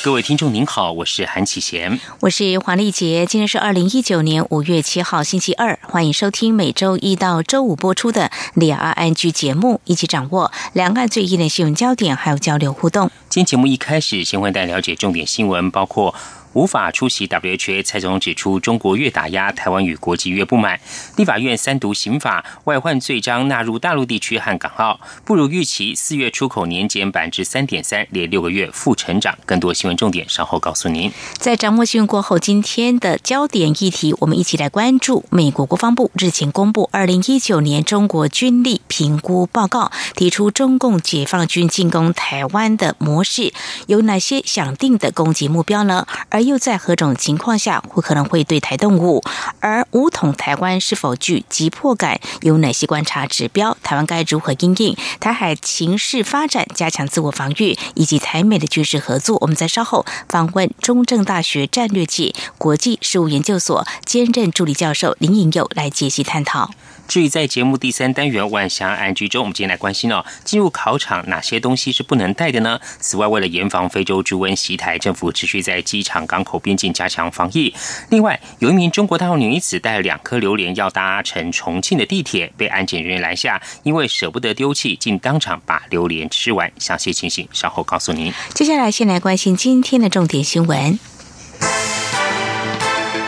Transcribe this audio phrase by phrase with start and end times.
[0.00, 3.26] 各位听众您好，我是韩启贤，我是黄丽杰。
[3.26, 13.10] 今天是二零一九年五月七号星期二，欢迎收听每周一到周五播出的两岸 ING 节目，一起掌握两岸最热的新闻焦点，还有交流互动。
[13.28, 16.14] 今天节目一开始，先为大家了解重点新闻，包括。
[16.54, 20.80] 无法出席 WHA，蔡总统指出，中国越打压台湾与国际越不满。
[21.16, 25.94] 立法院三读刑法外患罪章纳入大陆地区和港澳，不如预期。
[25.94, 29.36] 四月出口年减百分之三点三，连六个月负成长。
[29.46, 31.12] 更多新闻重点稍后告诉您。
[31.38, 43.52] 在掌握新闻过后，今天的焦点议题，我们一起来关注美国国防部日前公布二零一九年中国军力评估报告，提出中共解放军进攻台湾的模式
[43.86, 46.06] 有哪些想定的攻击目标呢？
[46.30, 49.20] 而而又在何种情况下会可能会对台动武？
[49.58, 52.20] 而武统台湾是否具急迫感？
[52.42, 53.76] 有哪些观察指标？
[53.82, 54.96] 台湾该如何应应？
[55.18, 59.36] 台海情势发展，加强自我防御，以及台美的军事合作？
[59.40, 66.70] 我们在稍后访问中正大学战略界国际事务研究所兼任助理教授林颖佑来解析探讨。
[67.08, 72.78] 至于在节目第三单元万霞安居中，我们今天来关心哦，进入考场哪些东西是不能带的呢？
[73.00, 77.74] 此外，为了严防非洲猪瘟袭台，政府持续在机场、港口、边境加强防疫。
[78.10, 86.70] 另外，有一名中国大陆女子带了两颗榴莲要搭乘重庆的地铁，被安检人员拦下，因为舍不得丢弃，竟当场把榴莲吃完。
[86.78, 88.30] 详细情形稍后告诉您。
[88.52, 90.98] 接下来，先来关心今天的重点新闻，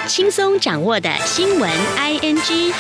[0.07, 2.75] 轻松掌握的新闻 I N G。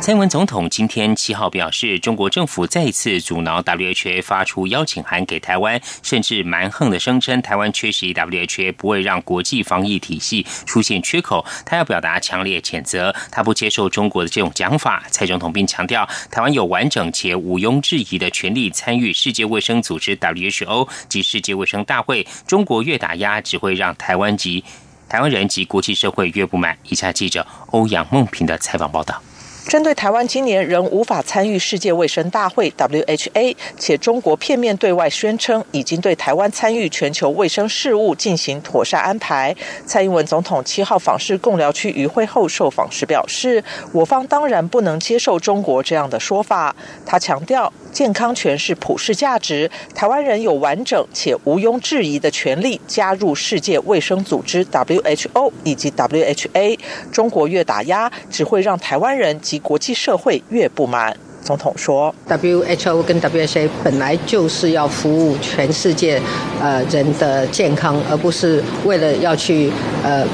[0.00, 11.44] 蔡英文总统今天七号表示，中国政府再一次阻挠 WHA 发出邀请函给台湾，甚至蛮横的声称台湾缺席 WHA 不会让国际防疫体系出现缺口。
[11.66, 15.04] 他要表达强烈谴责，他不接受中国的这种讲法。
[15.10, 22.26] 蔡总统并强调，台湾有完整且毋庸置疑的权利参与世界卫生组织 WHO 及世界卫生大会。
[22.46, 24.64] 中国越打压，只会让台湾及
[25.10, 26.78] 台湾人及国际社会越不满。
[26.88, 29.22] 以下记者欧阳梦平的采访报道。
[29.66, 39.54] 针对台湾今年仍无法参与世界卫生大会 （WHA），且中国片面对外宣称已经对台湾参与全球卫生事务进行妥善安排，
[39.86, 43.62] 蔡英文总统七号访视共疗区与会后受访时表示
[43.92, 46.74] ：“我方当然不能接受中国这样的说法。”
[47.06, 47.72] 他强调。
[47.92, 56.78] 健康权是普世价值，台湾人有完整且毋庸置疑的权利加入世界卫生组织 WHO 以及 WHA。
[57.10, 61.16] 中国越打压，只会让台湾人及国际社会越不满。
[61.42, 66.20] 总统说：“WHO 跟 WHA 本来就是要服务全世界
[66.60, 69.70] 呃人的健康，而不是为了要去
[70.04, 70.24] 呃。”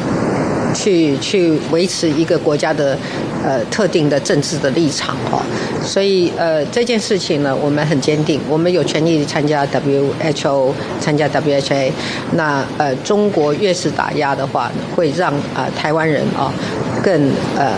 [0.76, 2.96] 去去维持一个国家的
[3.42, 5.42] 呃特定的政治的立场哈，
[5.82, 11.90] 所以呃这件事情呢，我们很坚定，我们有权利参加 WHO，参加 WHA。
[12.34, 16.52] 那呃中国越是打压的话，会让啊台湾人啊
[17.02, 17.72] 更呃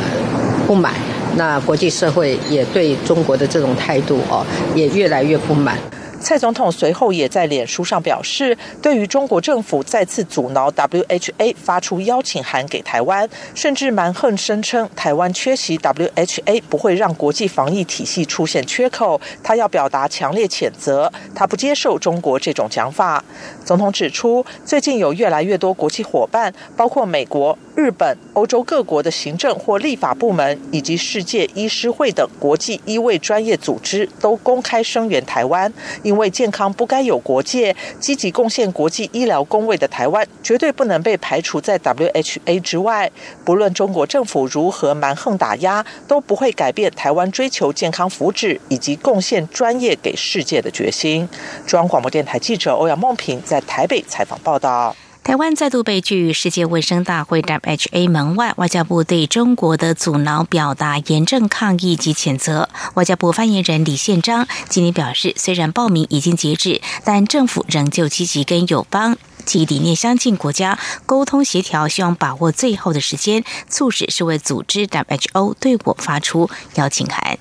[0.67, 0.93] 不满，
[1.37, 4.45] 那国际社会也对中国的这种态度哦
[4.75, 5.79] 也越来越不满。
[6.21, 23.25] 蔡总统随后也在脸书上表示，对于中国政府再次阻挠 WHA 发出邀请函给台湾，甚至蛮横声称台湾缺席 WHA 不会让国际防疫体系出现缺口，他要表达强烈谴责，他不接受中国这种讲法。
[23.65, 35.73] 总统指出，最近有越来越多国际伙伴，包括美国、日本、欧洲各国的行政或立法部门，以及世界医师会等国际医卫专业组织，都公开声援台湾。
[36.09, 43.11] 因为健康不该有国界，积极贡献国际医疗工位的台湾，绝对不能被排除在 WHA 之外。
[43.45, 51.29] 不论中国政府如何蛮横打压，都不会改变台湾追求健康福祉以及贡献专业给世界的决心。
[51.67, 54.97] 中央广播电台记者欧阳梦平在台北采访报道。
[55.29, 62.71] 台湾再度被拒世界卫生大会 （WHA） 门外，外交部对中国的阻挠表达严正抗议及谴责。
[62.95, 77.39] 外交部发言人李宪章今天表示，虽然报名已经截止，但政府仍旧积极跟友邦及理念相近国家沟通协调，希望把握最后的时间，促使世卫组织 （WHO） 对我发出邀请函。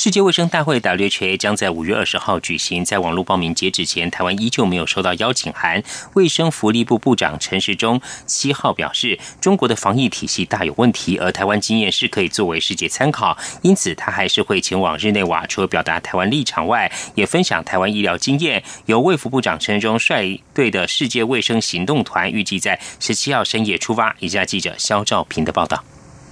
[0.00, 5.82] 世界卫生大会 （WHO） 将在五月二十号举行，在网络报名截止前，台湾依旧没有收到邀请函。
[6.14, 18.62] 卫生福利部部长陈时中七号表示，中国的防疫体系大有问题，而台湾经验是可以作为世界参考，因此他还是会前往日内瓦，除了表达台湾立场外，也分享台湾医疗经验。
[18.86, 24.14] 由卫福部长陈时中率队的世界卫生行动团预计在十七号深夜出发。
[24.20, 25.82] 以下记者肖兆平的报道。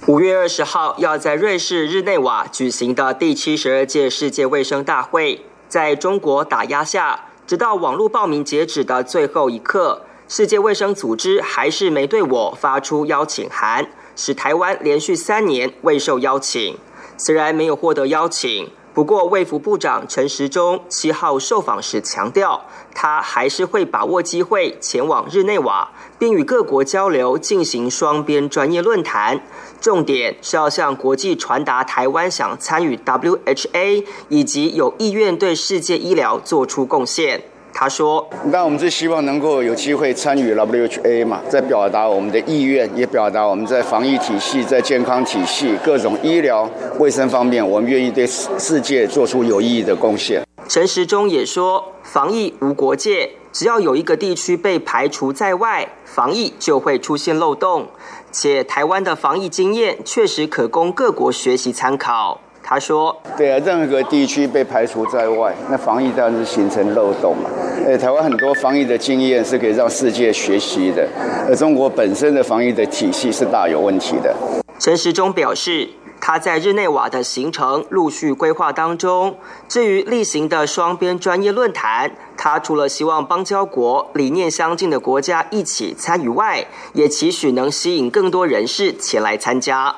[0.07, 16.77] 五月二十号要在瑞士日内瓦举行的第七十二届世界卫生大会，在中国打压下，直到网络报名截止的最后一刻，世界卫生组织还是没对我发出邀请函，使台湾连续三年未受邀请。
[17.17, 18.71] 虽然没有获得邀请。
[18.97, 22.59] 不过，卫福部长陈时中七号受访时强调，
[22.95, 29.39] 他还是会把握机会前往日内瓦，并与各国交流，进行双边专业论坛。
[29.79, 37.43] 重点是要向国际传达台湾想参与 WHA，以及有意愿对世界医疗做出贡献。
[37.79, 57.89] 他说：“那我们是希望能够有机会参与 WHA 嘛，在表达我们的意愿，也表达我们在防疫体系、在健康体系、各种医疗卫生方面，我们愿意对世界做出有意义的贡献。”陈时中也说：“防疫无国界，只要有一个地区被排除在外，防疫就会出现漏洞，
[58.31, 67.49] 且台湾的防疫经验确实可供各国学习参考。”他说：“对啊，任何地区被排除在外，那防疫当然是形成漏洞嘛。
[67.85, 71.07] 呃，台湾很多防疫的经验是可以让世界学习的，
[71.47, 74.35] 而中国本身的防疫的体系是大有问题的。”
[74.77, 75.87] 陈时中表示，
[76.19, 79.37] 他在日内瓦的行程陆续规划当中。
[79.69, 89.95] 至于例行的双边专业论坛，他除了希望邦交国理念相近的国家一起参与外，也期许能吸引更多人士前来参加。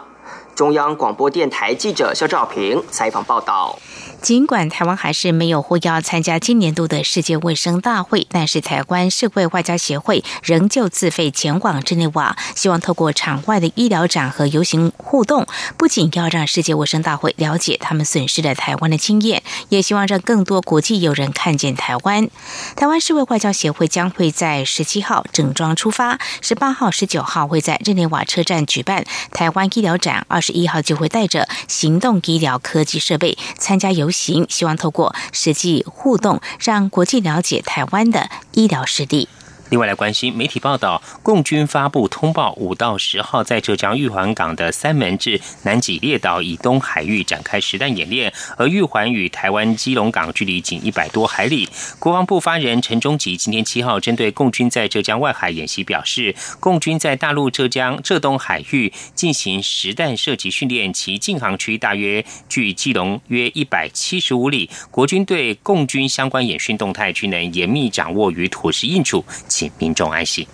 [0.59, 3.79] 中央广播电台记者肖兆平采访报道。
[4.21, 15.47] 尽管台湾还是没有获邀参加今年度的世界卫生大会，但是台湾社会外交协会仍旧自费前往日内瓦，希望透过场外的医疗展和游行互动，
[15.77, 22.29] 不仅要让世界卫生大会了解他们损失的台湾的经验，也希望让更多国际友人看见台湾。
[22.75, 34.09] 台湾社会外交协会将会在十七号整装出发，十八号、十九号会在日内瓦车站举办台湾医疗展，二十一号就会带着行动医疗科技设备参加游。
[34.11, 39.29] 行，希望透过实际互动，让国际了解台湾的医疗实力。
[39.69, 51.69] 另外来关心媒体报道，共军发布通报，五到十号在浙江玉环港的三门至南几列岛以东海域展开实弹演练，而玉环与台湾基隆港距离仅一百多海里。
[51.99, 64.67] 国防部发言人陈忠吉今天七号针对共军在浙江外海演习表示，共军在大陆浙江浙东海域进行实弹射击训练，其近航区大约距基隆约一百七十五里。
[64.89, 69.23] 国军对共军相关演训动态均能严密掌握与妥实应处。
[69.59, 70.47] 请民众安息。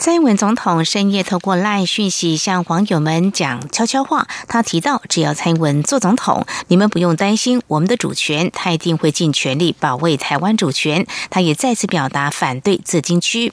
[0.00, 4.26] 蔡英文总统深夜透过赖讯息向网友们讲悄悄话。
[4.48, 11.06] 他提到，只要蔡英文做总统，你们不用担心我们的主权，他一定会尽全力保卫台湾主权。
[11.28, 13.52] 他也再次表达反对自金区。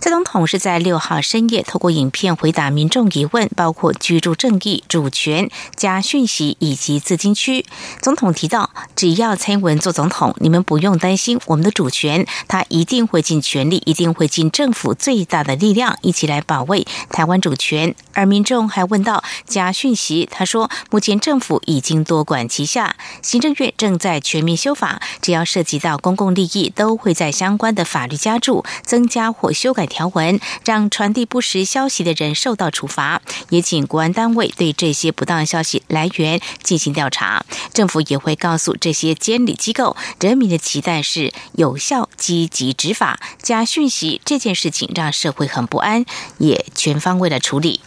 [0.00, 7.66] 蔡总统是在六号深夜透过影片回答民众疑问，包括居住正义、主权、加讯息以及自金区。
[8.00, 15.82] 总统提到，只要蔡英文做总统，你们不用担心我们的主权，他一定会尽全力，一定会尽政府最大的力量。
[16.00, 17.94] 一起来保卫台湾主权。
[18.14, 33.22] 而民众还问到假讯息，他说：“目前政府已经多管齐下，行政院正在全面修法，只要涉及到公共利益，都会在相关的法律加注、增加或修改条文，让传递不实消息的人受到处罚。
[33.48, 37.44] 也请国安单位对这些不当消息来源进行调查。
[37.72, 43.18] 政府也会告诉这些监理机构，人民的期待是有效、积极执法。
[43.40, 46.04] 假讯息这件事情让社会很不安，
[46.36, 47.80] 也全方位的处理。”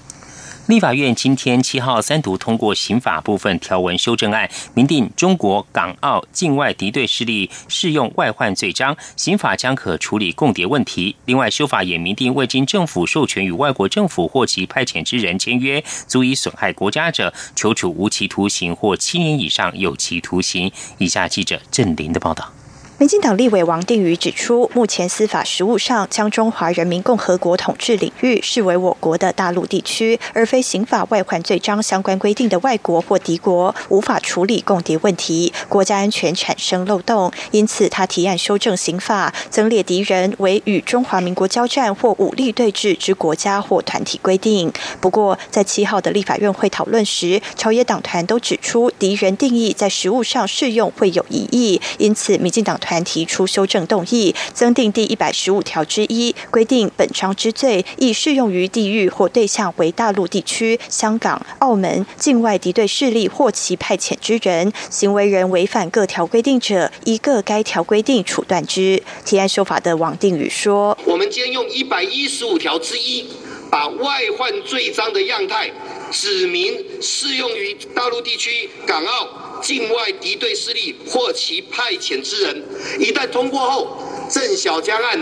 [0.66, 11.16] 立法院今天七号三读通过刑法部分条文修正案，明定中国、港澳境外敌对势力适用外患罪章，刑法将可处理共谍问题。
[11.26, 20.72] 另外，修法也明定未经政府授权与外国政府或其派遣之人签约，足以损害国家者，求处无期徒刑或七年以上有期徒刑。
[20.98, 22.52] 以下记者郑林的报道。
[22.98, 37.30] 民进党立委王定宇指出，目前司法实务上将中华人民共和国统治领域视为我国的大陆地区，而非刑法外患罪章相关规定的外国或敌国，无法处理共谍问题，国家安全产生漏洞。
[37.52, 44.72] 因此，他提案修正刑法，增列敌人为与中华民国交战或武力对峙之国家或团体规定。
[45.02, 52.80] 不过，在七号的立法院会讨论时，朝野党团都指出，敌人定义在实务上适用会有疑义，因此，民进党。
[52.86, 69.02] 团提出修正动议，增订第一百十五条之一，规定本章之罪亦适用于地域或对象为大陆地区、香港、澳门境外敌对势力或其派遣之人，行为人违反各条规定者，依各该条规定处断之。
[69.26, 73.26] 提案修法的王定宇说：“我们今天用一百一十五条之一，
[73.72, 75.72] 把外患罪章的样态
[76.12, 79.28] 指明适用于大陆地区、港澳。”
[79.66, 82.64] 境外敌对势力或其派遣之人，
[83.00, 83.98] 一旦通过后，
[84.30, 85.20] 郑晓江案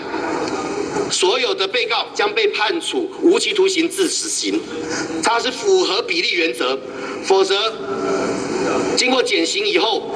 [1.09, 4.59] 所有的被告将被判处无期徒刑至死刑，
[5.23, 6.77] 它是符合比例原则，
[7.23, 7.73] 否则
[8.97, 10.11] 经过减刑以后。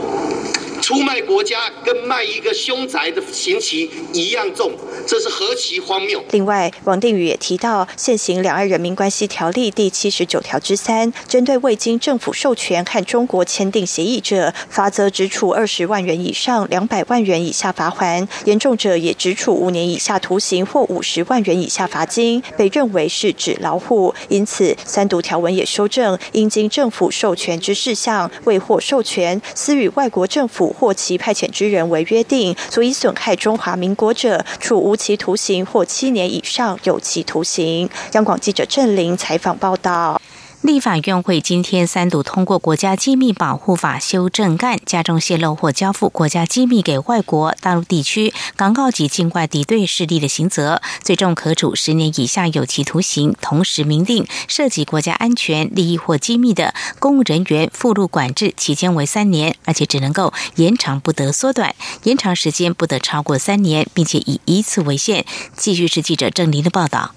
[0.88, 4.72] 出卖国家跟卖一个凶宅的刑期一样重，
[5.06, 6.24] 这是何其荒谬！
[6.32, 24.16] 另外，王定宇也提到，现行《两岸人民关系条例》第七十九条之三，针对未经政府授权和中国签订协议者，罚则只处二十万元以上两百万元以下罚款，严重者也只处五年以下徒刑或五十万元以下罚金，被认为是纸老虎。
[24.30, 30.74] 因此，三读条文也修正，应经政府授权之事项未获授权，私与外国政府。
[30.78, 37.90] 或其派遣之人为约定，足以损害中华民国者，处无期徒刑或七年以上有期徒刑。
[38.12, 40.22] 央广记者郑玲采访报道。
[40.64, 53.36] 立法院会今天三读通过《国家机密保护法》修正案，加重泄露或交付国家机密给外国、大陆地区、港澳及境外敌对势力的刑责，最重可处十年以下有期徒刑。
[53.40, 61.70] 同时明定，涉及国家安全利益或机密的公务人员附录管制期间为三年，而且只能够延长，不得缩短；
[62.04, 65.24] 延长时间不得超过三年，并且以一次为限。
[65.56, 67.12] 继续是记者郑林的报道。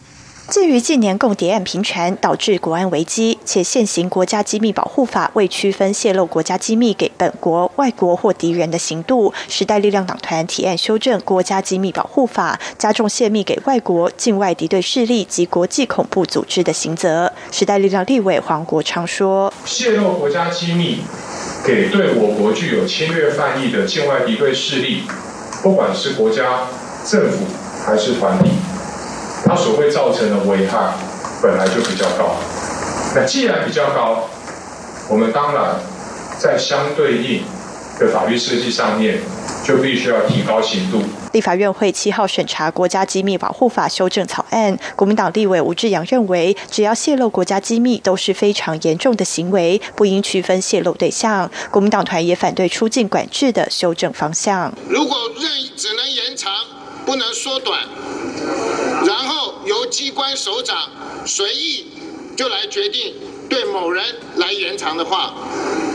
[0.50, 17.32] 鉴于近年共谍案频传，导致国安危机，且现行国家机密保护法未区分泄露国家机密给本国、外国或敌人的刑度，时代力量党团提案修正国家机密保护法，加重泄密给外国、境外敌对势力及国际恐怖组织的刑责。
[17.52, 21.02] 时代力量立委黄国昌说：“泄露国家机密
[21.64, 25.02] 给对我国具有侵略犯意的境外敌对势力，
[25.62, 26.66] 不管是国家、
[27.08, 27.46] 政府
[27.86, 28.50] 还是团体。”
[29.44, 30.92] 它所会造成的危害
[31.42, 32.36] 本来就比较高，
[33.14, 34.28] 那既然比较高，
[35.08, 35.74] 我们当然
[36.38, 37.42] 在相对应
[37.98, 39.18] 的法律设计上面
[39.64, 41.02] 就必须要提高刑度。
[41.32, 51.50] 立法院会七号审查《国家机密保护法》修正草案，国民党立委吴志阳认为，只要泄露国家机密都是非常严重的行为，不应区分泄露对象。
[51.70, 54.72] 国民党团也反对出境管制的修正方向。
[54.88, 56.52] 如果任只能延长。
[57.10, 57.88] 不能缩短，
[59.04, 60.88] 然后由机关首长
[61.26, 61.86] 随意
[62.36, 63.16] 就来决定
[63.48, 64.04] 对某人
[64.36, 65.34] 来延长的话，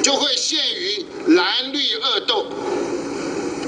[0.03, 2.47] 就会陷于蓝绿恶斗，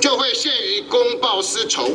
[0.02, 1.90] 就会陷于公报私仇。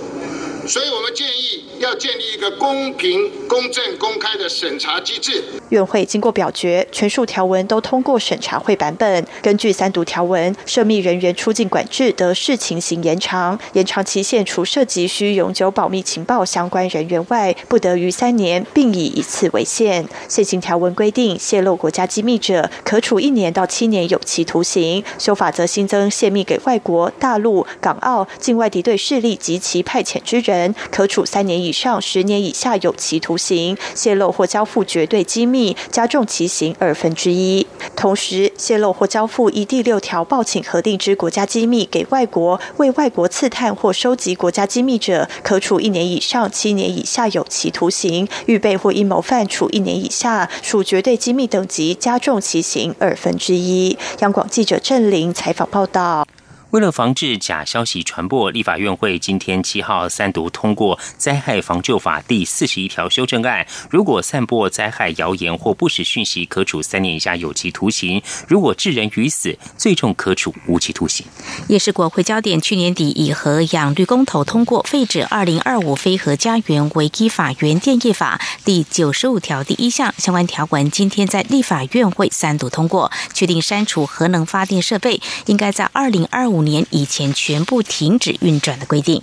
[0.66, 5.42] 所以我们建议要建立一个公平、公正、公开的审查机制。
[5.70, 9.26] 院会经过表决，全数条文都通过审查会版本。
[9.42, 20.06] 根据三读条文，涉密人员出境管制得视情形延长，延长期限除涉及需永久保密情报相关人员外，不得逾三年，并以一次为限。
[20.28, 25.02] 现行条文规定，泄露国家机密者，可处一年到七年有期徒刑。
[25.18, 30.51] 修法则新增泄密给外国、大陆、港澳境外敌对势力及其派遣之人。
[30.52, 37.66] 人可处三年以上十年以下有期徒刑，泄露或交付绝对机密，加重其刑二分之一。
[37.96, 53.96] 同时，泄露或交付依第六条报请核定之国家机密给外国，为外国刺探或收集国家机密者，可处一年以上七年以下有期徒刑；预备或阴谋犯，处一年以下，属绝对机密等级，加重其刑二分之一。
[54.20, 56.26] 央广记者郑玲采访报道。
[56.72, 63.66] 为了防治假消息传播，立法院会今天七号三读通过《灾害防救法》第四十一条修正案。
[63.90, 71.26] 如果散播灾害谣言或不实讯息，可处三年以下有期徒刑；如果致人于死，最重可处无期徒刑。
[71.68, 86.61] 也是国会焦点，去年底以核养绿公投通过废止《二零二五非核家园危机法源电业法》第九十五条第一项相关条文，今天在立法院会三读通过，确定删除核能发电设备应该在二零二五。
[86.64, 89.22] 年以前全部停止运转的规定。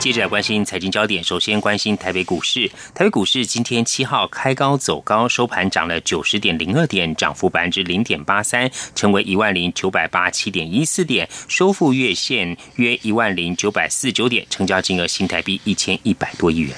[0.00, 2.68] 接着来关心财经焦点，首先关心台北股市。
[2.94, 16.72] 台北股市今天七号开高走高，收盘涨了九十点零二点，涨幅百分之零点八三，成为一万零九百八七点一四点，收复月线约一万零九百四九点，成交金额新台币一千一百多亿元。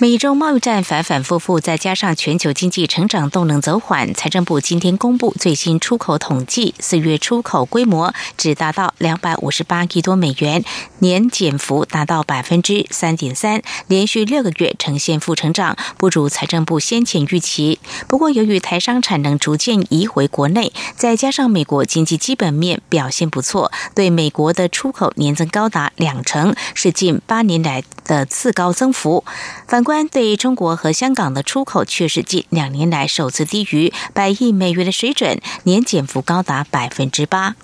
[0.00, 10.62] 美中贸易战反反复复，再加上全球经济成长动能走缓，财政部今天公布最新出口统计，四月出口规模只达到两百五十八亿多美元，
[11.00, 17.80] 年减幅达到百分之三点三，连续六个月呈现负成长，不如财政部先前预期。
[18.06, 29.24] 不过，由于台商产能逐渐移回国内，再加上美国经济基本面表现不错，对美国的出口年增高达两成，是近八年来的次高增幅。
[29.68, 37.54] 反观对中国和香港的出口却是近两年来首次低于百亿美元的水准，年减幅高达百分之八。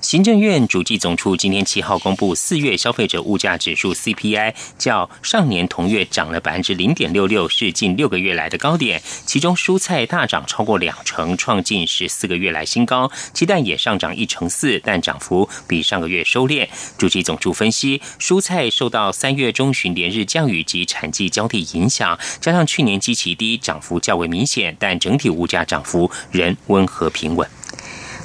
[0.00, 9.02] 行政院主计总处今天七号公布四月消费者物价指数 CPI，较上年同月涨了百分之零点六六，是近六个月来的高点。
[9.26, 13.10] 其中蔬菜大涨超过两成，创近十四个月来新高。
[13.34, 16.66] 鸡蛋也上涨一成四，但涨幅比上个月收敛。
[16.96, 27.46] 主计总处分析，蔬菜受到三月中旬连日降雨及产季交替影响，加上去年基期低，涨幅较为明显，但整体物价涨幅仍温和平稳。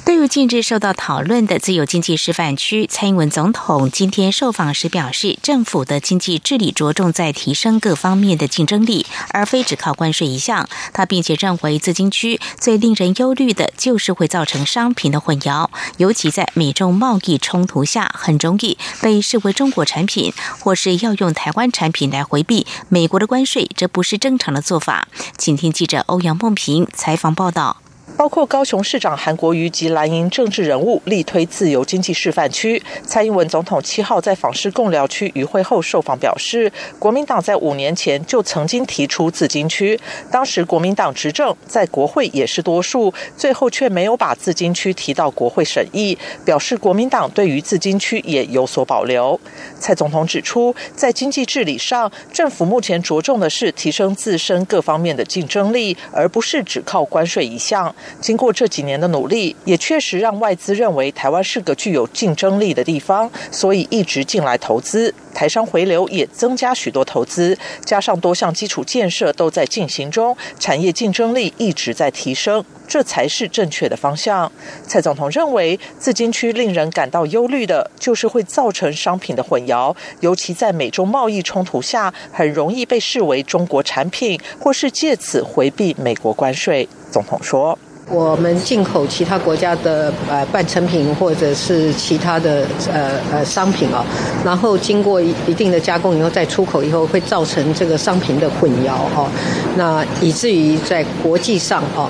[0.06, 10.68] 对于近日受到讨论的自由经济示范区，蔡英文总统今天受访时表示，政府的经济治理着重在提升各方面的竞争力，而非只靠关税一项。
[10.92, 25.08] 他并且认为，自经区最令人忧虑的就是会造成商品的混淆，尤其在美中贸易冲突下，很容易被视为中国产品，或是要用台湾产品来回避美国的关税，这不是正常的做法。
[25.36, 27.78] 请听记者欧阳梦平采访报道。
[28.16, 32.82] 包括高雄市长韩国瑜及蓝营政治人物力推自由经济示范区。
[33.04, 39.98] 蔡英文总统七号在访视贡寮区与会后受访表示，国民党在五年前就曾经提出自金区，
[40.30, 49.38] 当时国民党执政，在国会也是多数，最后却没有把自金区提到国会审议，表示国民党对于自金区也有所保留。
[49.78, 57.94] 蔡总统指出，在经济治理上，政府目前着重的是提升自身各方面的竞争力，而不是只靠关税一项。
[58.20, 65.14] 经过这几年的努力，也确实让外资认为台湾是个具有竞争力的地方，所以一直进来投资。
[65.34, 74.50] 台商回流也增加许多投资，加上多项基础建设都在进行中，产业竞争力一直在提升，这才是正确的方向。
[74.86, 86.88] 蔡总统认为，自金区令人感到忧虑的就是会造成商品的混淆，尤其在美中贸易冲突下，很容易被视为中国产品，或是借此回避美国关税。
[87.12, 87.78] 总统说。
[88.08, 94.04] 我们进口其他国家的呃半成品或者是其他的呃呃商品啊，
[94.44, 99.28] 然后经过一定的加工以后再出口以后，会造成这个商品的混淆哈，
[99.76, 102.08] 那以至于在国际上啊，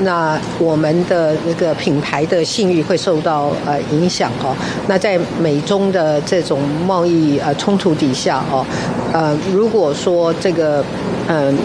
[0.00, 4.52] 那我们的那个品牌的信誉会受到呃影响哈。
[4.88, 8.66] 那在美中的这种贸易呃冲突底下哦，
[9.12, 10.84] 呃如果说这个
[11.28, 11.56] 嗯。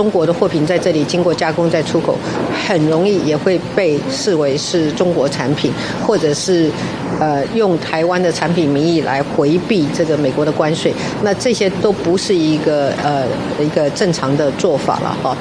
[0.00, 2.16] 中国的货品在这里经过加工再出口，
[2.66, 5.70] 很容易也会被视为是中国产品，
[6.06, 6.70] 或者是
[7.18, 10.90] 呃用台湾的产品名义来回避这个美国的关税。
[11.22, 13.26] 那这些都不是一个呃
[13.62, 15.36] 一个正常的做法了哈。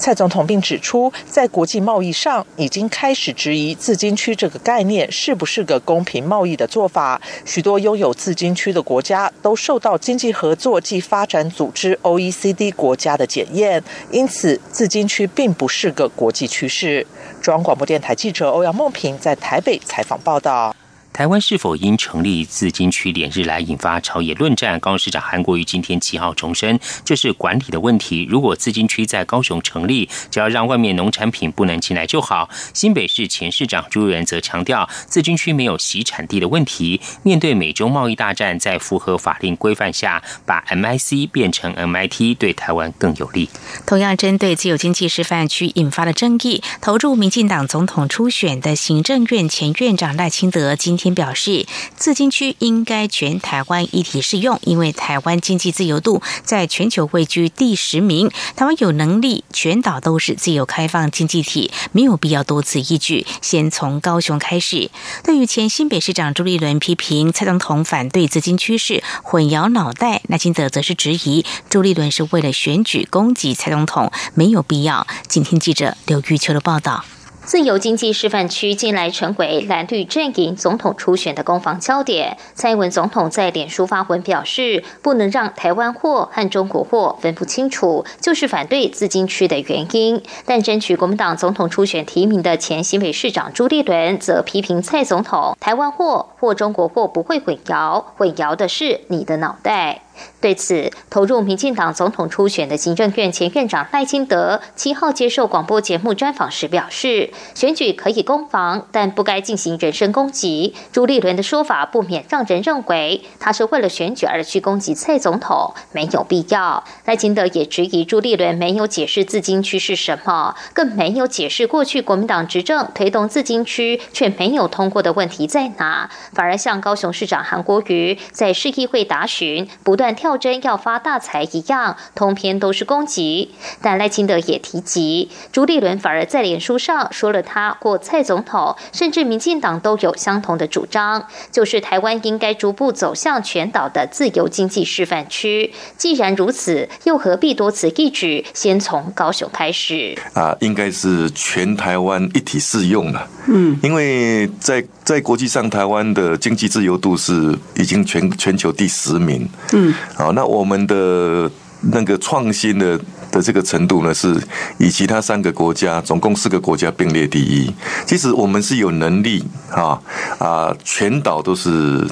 [0.00, 7.20] 蔡总统并指出，在国际贸易上已经开始质疑自金区这个概念是不是个公平贸易的做法。
[7.44, 17.06] 许多拥有自金区的国家都受到经济合作暨发展组织 （OECD） 国家的检验，因此自金区并不是个国际趋势。
[17.42, 20.74] 中央广播电台记者欧阳梦平在台北采访报道。
[21.12, 24.78] 台湾是否应成立自金区，连日来引发朝野论战。
[24.78, 28.24] 高雄市长韩国瑜今天七号重申，这是管理的问题。
[28.30, 32.48] 如果自金区在高雄成立，只要让外面农产品不能进来就好。
[32.72, 37.00] 新北市前市长朱元则强调，自金区没有洗产地的问题。
[37.24, 43.50] 面对美中贸易大战，在符合法令规范下，把 MIC 变成 MIT，对台湾更有利。
[43.84, 50.99] 同样针对自由经济示范区引发的争议，投入民进党总统初选的行政院前院长赖清德今。
[51.00, 63.26] 天表示，自经区应该全台湾一体适用，因为台湾经济自由度在全球位居第十名，台湾有能力全岛都是自由开放经济体，没有必要多此一举。
[63.40, 64.90] 先从高雄开始。
[65.24, 75.06] 对于前新北市长朱立伦批评蔡总统反对自经趋势混淆脑袋，赖清德则是质疑朱立伦是为了选举攻击蔡总统，没有必要。
[75.26, 77.04] 今天记者刘玉秋的报道。
[77.50, 82.36] 自由经济示范区近来成为蓝绿阵营总统初选的攻防焦点。
[82.54, 90.22] 蔡英文总统在脸书发文表示，不能让台湾货和中国货分不清楚，就是反对自金区的原因。
[90.46, 100.02] 但争取国民党总统初选提名的前新北市长朱立伦则批评蔡总统，台湾货或中国货不会混淆，混淆的是你的脑袋。
[100.40, 110.74] 对此，投入民进党总统初选的行政院前院长赖清德七号接受广播节目专访时表示，选举可以攻防，但不该进行人身攻击。
[110.92, 116.84] 朱立伦的说法不免让人认为他是为了选举而去攻击蔡总统，没有必要。
[117.04, 130.09] 赖清德也质疑朱立伦没有解释自金区是什么，更没有解释过去国民党执政推动自金区却没有通过的问题在哪，反而像高雄市长韩国瑜在市议会答询不断。
[130.14, 133.50] 跳针要发大财一样，通篇都是攻击。
[133.82, 145.72] 但赖清德也提及，朱立伦反而在脸书上说了他或蔡总统，甚至民进党都有相同的主张，就是台湾应该逐步走向全岛的自由经济示范区。
[145.96, 148.44] 既然如此，又何必多此一举？
[148.54, 153.26] 先从高雄开始啊，应该是全台湾一体适用了。
[153.46, 159.48] 嗯，因为在在国际上，台湾的经济自由度是已经全全球第十名。
[159.72, 159.89] 嗯。
[160.14, 161.50] 好，那我们的
[161.92, 162.98] 那个创新的
[163.30, 164.36] 的这个程度呢，是
[164.78, 167.72] 以其他三个国家，总共四个国家并列第一。
[168.06, 170.00] 其实我们是有能力啊
[170.38, 172.06] 啊，全岛都是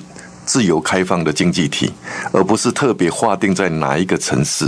[0.46, 1.92] 自由开放的经济体，
[2.32, 4.66] 而不是特别划定在哪一个城市。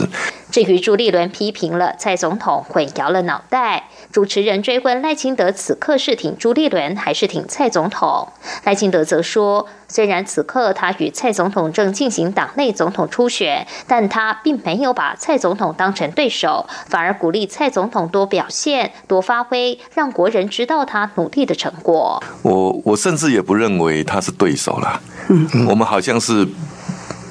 [0.51, 8.29] 至于朱立伦批评了蔡总统混淆了脑袋，主持人追问赖清德此刻是挺朱立伦还是挺蔡总统，
[8.65, 22.21] 赖清德则说，虽然此刻他与蔡总统正进行党内总统初选，但他并没有把蔡总统当成对手，反而鼓励蔡总统多表现、多发挥，让国人知道他努力的成果。
[22.43, 26.45] 我我甚至也不认为他是对手了，嗯，我们好像是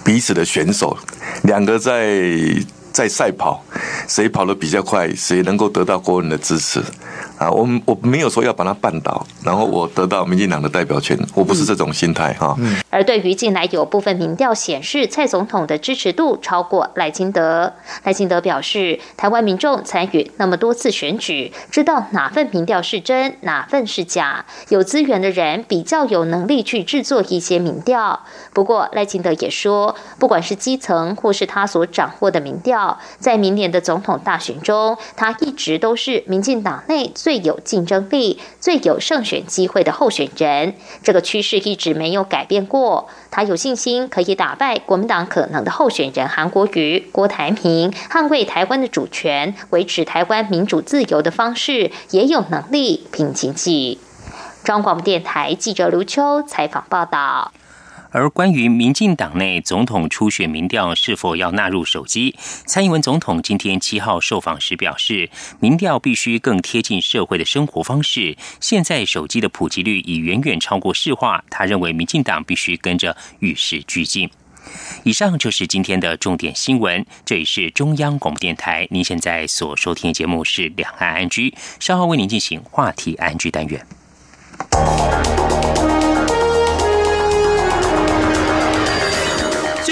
[0.06, 0.98] 彼此的选手，
[1.44, 2.56] 两个在。
[2.92, 3.64] 在赛跑，
[4.08, 6.82] 谁跑得比较快，谁能够得到国人的支持。
[7.38, 12.54] 啊，我我没有说要把他绊倒，然后我得到民进党的代表权，我不是这种心态哈。
[12.90, 17.72] 而对于近来有部分民调显示蔡总统的支持度超过赖清德，
[18.04, 24.44] 赖清德表示，台湾民众参与那么多次选举，知道哪份民调是真，哪份是假。
[24.68, 28.20] 有资源的人比较有能力去制作一些民调。
[28.52, 32.79] 不过赖清德也说，不管是基层或是他所掌握的民调，
[33.20, 37.40] 在明年的总统大选中，他一直都是民进党内最。
[37.40, 43.08] 有竞争力、最有胜选机会的候选人，这个趋势一直没有改变过。
[43.32, 54.00] 他有信心可以打败国民党可能的候选人韩国瑜、郭台铭，捍卫台湾的主权，维持台湾民主自由的方式，也有能力平经济。
[54.66, 57.54] 中广电台记者卢秋采访报道。
[58.12, 68.38] 而关于民进党内总统初选民调是否要纳入手机，蔡英文总统今天七号受访时表示，民调必须更贴近社会的生活方式。
[68.60, 74.30] 现在手机的普及率已远远超过市话，他认为民进党必须跟着与时俱进。
[75.04, 77.06] 以上就是今天的重点新闻。
[77.26, 83.86] 这里是中央广播电台，您现在所收听的节目是《两岸安居》，稍后为您进行话题安居单元。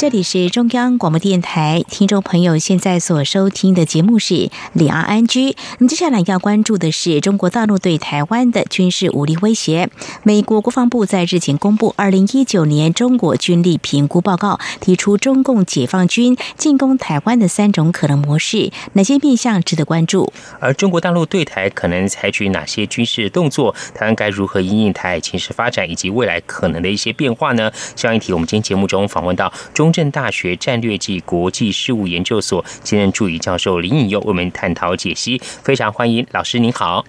[0.00, 4.34] 这里是中央广播电台，听众朋友现在所收听的节目是
[4.72, 5.50] 《两岸安居》。
[5.76, 9.90] 那接下来要关注的是中国大陆对台湾的军事武力威胁。
[10.22, 20.32] 美国国防部在日前公布二零一九年中国军力评估报告，提出中共解放军进攻台湾的三种可能模式，哪些面向值得关注？
[20.60, 23.74] 而中国大陆对台可能采取哪些军事动作？
[23.94, 27.70] 台湾该如何应应台海情势发展以及未来可能的一些变化呢？
[27.94, 29.89] 上一题，我们今天节目中访问到中。
[29.90, 37.04] 中正大学战略暨国际事务研究所兼任助理教授林颖佑为我们探讨解析，非常欢迎老师，您好。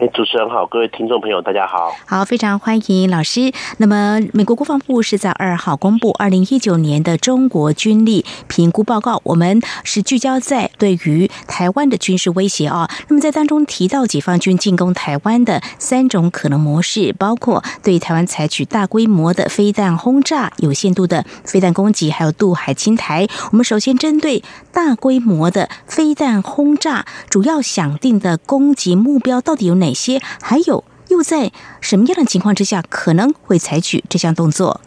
[0.00, 1.94] 哎，主持人好，各位听众朋友，大家好。
[2.04, 3.52] 好，非常欢迎老师。
[3.76, 12.90] 那么，美国国防部是在二号公布二零一九年的中国军力评估报告，我们是聚焦在对于台湾的军事威胁啊。
[13.06, 23.28] 那么，在当中提到解放军进攻台湾的三种可能模式，包括对台湾采取大规模的飞弹轰炸、有限度的飞弹攻击，还有渡海侵台。
[23.52, 29.83] 我们首先针对大规模的飞弹轰炸，主要想定的攻击目标到底有哪？
[29.84, 30.18] 哪些？
[30.42, 34.80] 还有又在什么样的情况之下可能会采取这项动作？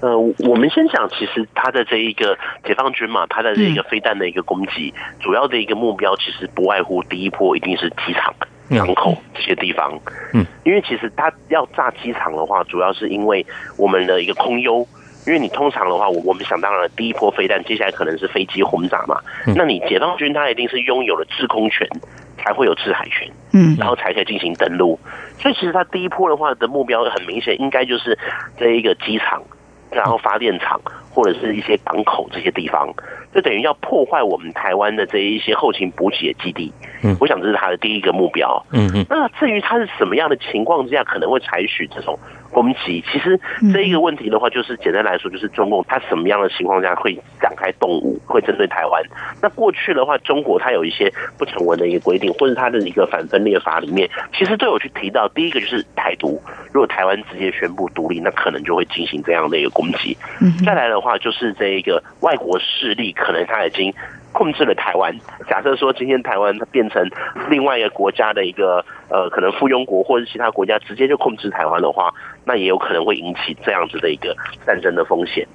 [0.00, 8.34] 呃，我们先讲，其实他的这一个解放军嘛，他的这个飞弹的一个攻击，主要的一个目标其实不外乎第一波一定是机场、
[8.68, 9.98] 港口这些地方。
[10.34, 13.44] 嗯，因为其实他要炸机场的话，主要是因为
[13.78, 14.86] 我们的一个空优，
[15.26, 19.18] 因为你通常的话，我我们想当然，第一波飞弹接下来可能是飞机轰炸嘛，
[19.56, 21.88] 那你解放军他一定是拥有了制空权。
[22.38, 24.98] 才会有制海权，嗯，然后才可以进行登陆。
[25.38, 28.18] 所以其实它第一波的话的目标很明显，应该就是
[28.58, 29.42] 这一个机场，
[29.90, 32.92] 然后发电厂或者是一些港口这些地方，
[33.34, 36.72] 就等于要破坏我们台湾的这一些后勤补给的基地。
[37.02, 38.64] 嗯，我想这是它的第一个目标。
[38.72, 42.18] 嗯嗯，那至于它是什么样的情况之下可能会采取这种？
[42.56, 43.38] 攻击其实
[43.70, 49.02] 这一个问题的话，就是简单来说，就是中共它什么样的情况下会展开动武，会针对台湾。
[49.42, 55.28] 那过去的话，中国它有一些不成文的一个规定，或者它的一个反分裂法里面，其实都有去提到。
[55.34, 56.40] 第一个就是台独，
[56.72, 60.16] 如果台湾直接宣布独立，那可能就会进行这样的一个攻击。
[60.64, 63.92] 再来的话，就是这一个外国势力，可能他已经。
[64.36, 65.10] 控制了台湾。
[65.48, 67.02] 假设说今天台湾它变成
[67.48, 72.12] 另外一个国家的一个呃，可能附庸国或者其他国家直接就控制台湾的话，
[72.44, 75.46] 那也有可能会引起这样子的一个战争的风险。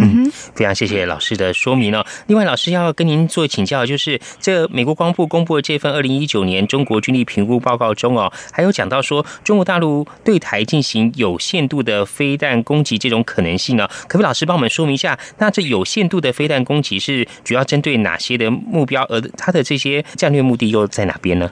[0.00, 2.04] 嗯，非常谢谢老师的说明哦。
[2.26, 13.88] 另外，老师要跟您做请教，就是这美国光部公布的这份二零一九年中国军力评估报告中哦，还有讲到说中国大陆对台进行有限度的飞弹攻击这种可能性呢？
[14.06, 15.18] 可不可以老师帮我们说明一下？
[15.38, 19.02] 那这有限度的飞弹攻击是主要针对哪些的目标？
[19.08, 21.50] 而它的这些战略目的又在哪边呢？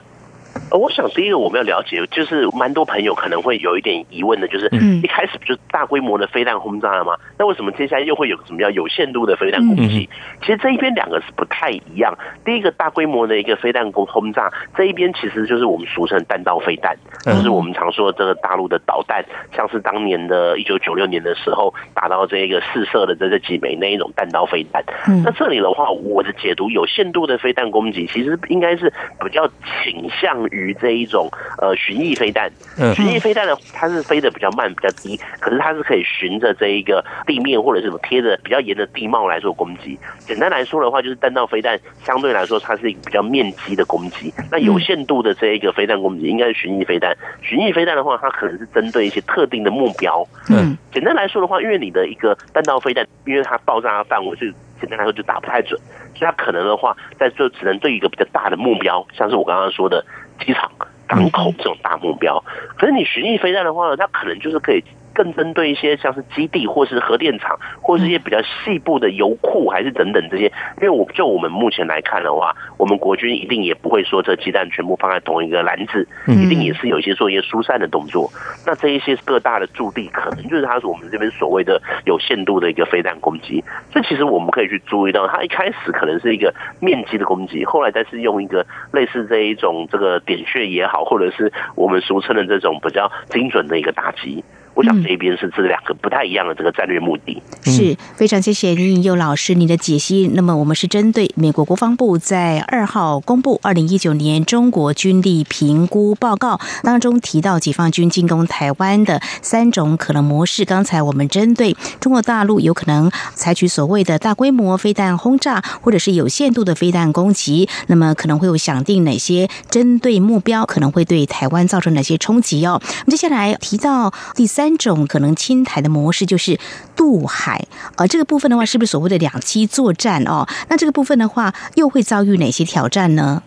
[0.71, 4.69] 呃，我想第一个我们要了解，就是蛮多朋友可能会有一点疑问的，就是
[5.03, 7.15] 一开始不就大规模的飞弹轰炸了吗？
[7.37, 10.09] 那为什么接下来又会有什么叫有限度的飞弹攻击？
[10.41, 12.17] 其实这一边两个是不太一样。
[12.43, 19.23] 第一个大规模的一个飞弹攻轰炸，这一边其实就是我们俗称弹道飞弹，就是我们常说这个大陆的导弹，
[19.55, 24.83] 像是当年的一九九六年的时候打到这个试射的这这几枚那一种弹道飞弹。
[25.23, 29.47] 那这里的话，我的解读有限度的飞弹攻击，其实应该是比较
[29.83, 30.67] 倾向于。
[30.67, 31.29] 于这一种
[31.59, 32.51] 呃巡弋飞弹，
[32.93, 39.97] 巡弋飞弹呢，它是飞得比较慢、比较低，可是它是可以循着这一个地面或者是什么贴着比较严的地貌来做攻击。
[40.19, 44.33] 简单来说的话，就是弹道飞弹相对来说它是一个比较面积的攻击。
[44.51, 47.15] 那有限度的这一个飞弹攻击应该是巡弋飞弹。
[47.41, 50.27] 巡弋飞弹的话，它可能是针对一些特定的目标。
[50.49, 55.79] 嗯，简单来说的话，因为你的一个弹道飞弹，因为它爆炸的范围是简单来说就打不太准，
[56.15, 60.03] 所以它可能的话，在就只能对一个比较大的目标，像是我刚刚说的。
[60.39, 60.71] 机场、
[61.07, 62.43] 港口这种大目标，
[62.77, 64.83] 可是你巡弋飞弹的话呢，它可能就是可以。
[65.17, 70.45] 更针对一些像是基地或是核电厂，或是一些比较细部的油库，还是等等这些。
[70.79, 78.29] 因为我就我们目前来看的话，我们国军一定也不会说这鸡蛋全部放在同一个篮子，一定也是有一些做一些疏散的动作。
[78.63, 83.63] 那这一些各大的驻地，可能就是它是我们这边所谓的有限度的一个飞弹攻击。
[83.91, 94.43] 这其实我们可以去注意到，它一开始可能是一个面积的攻击，后来再是用一个类似这一种这个点穴也好，或者是我们俗称的这种比较精准的一个打击。
[94.77, 100.29] 我想这边是这两个不太一样的这个战略目的，是非常谢谢林颖佑老师你的解析。
[100.35, 110.63] 那么我们是针对美国国防部在二号公布二零一九年中国军力评估报告当中提到解放军进攻台湾的三种可能模式。
[110.63, 122.79] 刚才我们针对中国大陆有可能采取所谓的大规模飞弹轰炸，或者是有限度的飞弹攻击，那么可能会有想定哪些针对目标可能会对台湾造成哪些冲击哦。
[123.07, 124.66] 接下来提到第三。
[124.67, 126.59] 三种可能侵台的模式就是
[126.93, 130.21] 渡海，而这个部分的话，是不是所谓的两栖作战？
[130.25, 130.45] 哦？
[130.67, 133.41] 那这个部分的话，又会遭遇哪些挑战呢？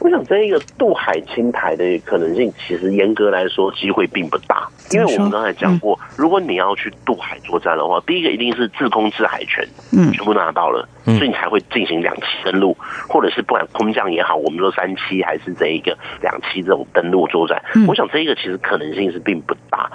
[0.00, 12.76] 我想这一个渡海侵台的可能性，其实严格来说机会并不大，因为我们刚才讲过，如果你要去渡海作战的话，第一个一定是自空制海权，嗯，全部拿到了，所以你才会进行两栖登陆，
[13.08, 19.88] 或者是不管空降也好，我们说三栖还是这一个两栖这种登陆作战，我想这一个其实可能性是并不大。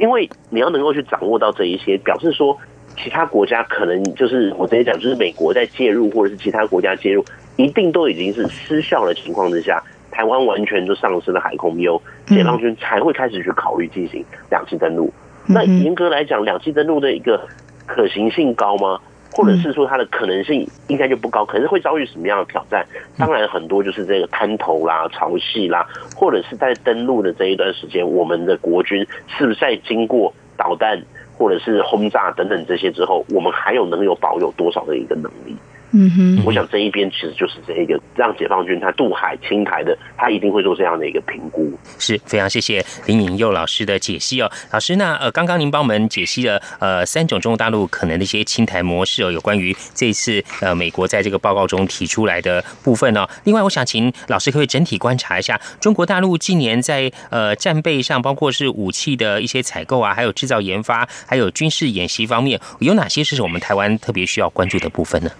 [0.00, 2.56] 因为你要能够去掌握到这一些，表示说
[2.96, 7.22] 其他国家可能就是我直接讲，就是美国在介入，或者是其他国家介入，
[7.56, 15.12] 一定都已经是失效的情况之下，台湾完全就丧失了海空优，解放军才会开始去考虑进行两栖登陆。
[15.46, 17.46] 那严格来讲，两栖登陆的一个
[17.86, 18.98] 可行性高吗？
[19.32, 22.84] 或者是说它的可能性应该就不高，可是会遭遇什么样的挑战？
[23.16, 31.00] 当然很多就是这个滩头啦、潮汐啦，或者是在登陆的这一段时间，我们的国军是不是在经过导弹
[31.36, 35.56] 或者是轰炸等等这些之后，我们还有能有保有多少的一个能力？
[35.92, 41.72] 嗯哼，我想这一边其实就是这一个让解放军他渡海清台的，他一定会做这样的一个评估。
[41.98, 53.28] 是非常谢谢林颖佑老师的解析哦，老师，那呃，刚刚您帮我们解析了呃三种中国大陆可能的一些清台模式哦，有关于这次呃美国在这个报告中提出来的部分哦。
[53.44, 65.30] 另外，我想请老师可以整体观察一下中国大陆近年在呃战备上，包括是武器的一些采购啊，还有制造研发，还有军事演习方面，有哪些是我们台湾特别需要关注的部分呢？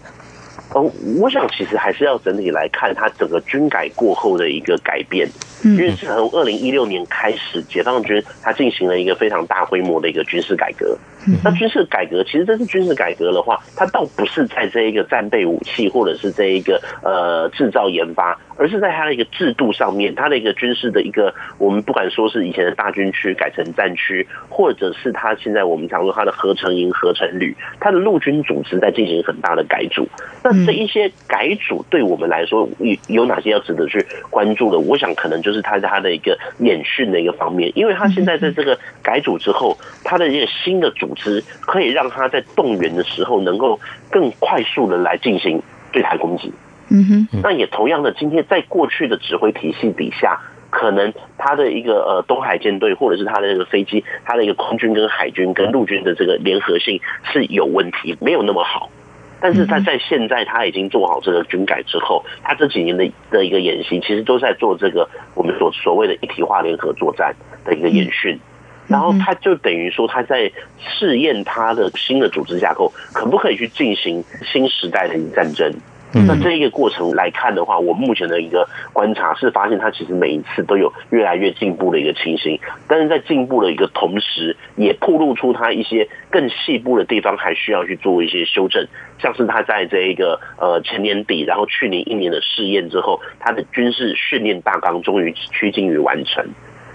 [0.73, 5.29] 哦，我想其实还是要整体来看它整个军改过后的一个改变，
[5.63, 10.97] 因为是从二零一六年开始，解放军它进行了一个非常大规模的一个军事改革。
[11.45, 30.09] 那军事改革其实这是军事改革的话，它倒不是在这一个战备武器或者是这一个呃制造研发，而是在它的一个制度上面，它的一个军事的一个我们不管说是以前的大军区改成战区，或者是它现在我们常说它的合成营、合成旅，它的陆军组织在进行很大的改组。
[30.43, 34.79] 那这一些改组对我们来说有有哪些要值得去关注的？
[34.79, 41.15] 我想可能就是它它的一个演训的一个方面，因为他现在在这个改组之后，他的一个新的组。
[41.17, 43.79] 织可以让他在动员的时候能够
[44.11, 45.61] 更快速的来进行
[45.93, 46.51] 对台攻击。
[46.89, 57.01] 嗯哼，那也同样的，今天在过去的指挥体系底下，可能他的一个呃东海舰队或者是他的这个飞机，他的一个空军跟海军跟陆军的这个联合性
[57.33, 58.89] 是有问题，没有那么好。
[59.41, 68.39] 但是他在现在他已经做好这个军改之后，他这几年的的一个演习，其实都在做这个我们所所谓的一体化联合作战的一个演训。
[68.87, 75.73] 然后他就等于说他在试验他的新的组织架构，可不可以去进行新时代的战争？
[76.13, 82.59] 那这一个过程来看的话，我目前的一个观察是发现，它其实每一次都有越来越进步的一个情形。
[82.89, 88.85] 但是在进步的一个同时，也透露出它一些更细部的地方，还需要去做一些修正。
[89.21, 96.45] 像是它在这一个呃前年底，然后去年一年的试验之后，它的军事训练大纲终于趋近于完成。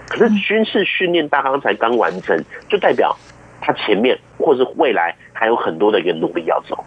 [0.08, 2.38] 可是军事训练大纲才刚完成，
[2.68, 3.16] 就代表
[3.60, 6.84] 它前面或是未来还有很多的一个努力要走。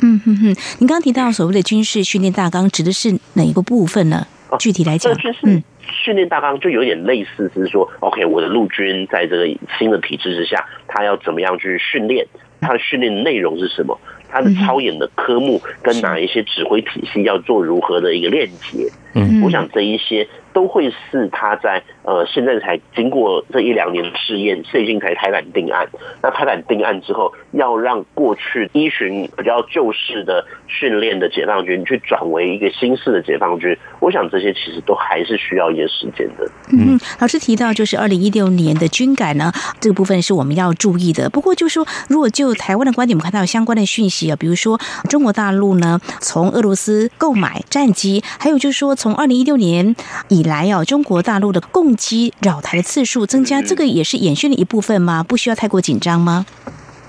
[0.00, 0.44] 嗯哼哼，
[0.78, 4.26] 您刚刚提到所谓的军事训练大纲，指的是哪一个部分呢？
[4.58, 5.62] 具体来讲，军事
[6.04, 9.46] 训练大纲就有点类似，是说，OK，我的陆军在这个
[9.78, 12.26] 新的体制之下，他要怎么样去训练？
[12.60, 13.98] 他的训练内容是什么？
[14.28, 18.88] 他的操演的科目跟哪一些指挥体系要做如何的一个链接？
[19.14, 20.26] 嗯，我想这一些。
[20.56, 25.86] 都会是他在呃现在才经过这一两年的试验，最近才拍板定案。
[26.22, 36.48] 那拍板定案之后，要让过去依循比较旧式的训练的解放军去转为一个新式的解放军，我想这些其实都还是需要一些时间的。
[36.72, 41.28] 嗯，老师提到就是二零一六年的军改呢，这个部分是我们要注意的。
[41.30, 44.78] 不过就说如果就台湾的观点，我们看到相关的讯息啊，比如说
[45.08, 49.96] 中国大陆呢从俄罗斯购买战机，还有就是说从二零一六年
[50.28, 55.24] 以来哦，中国大陆的共攻击扰台的次数增加，这个也是演训的一部分吗？
[55.26, 56.44] 不需要太过紧张吗？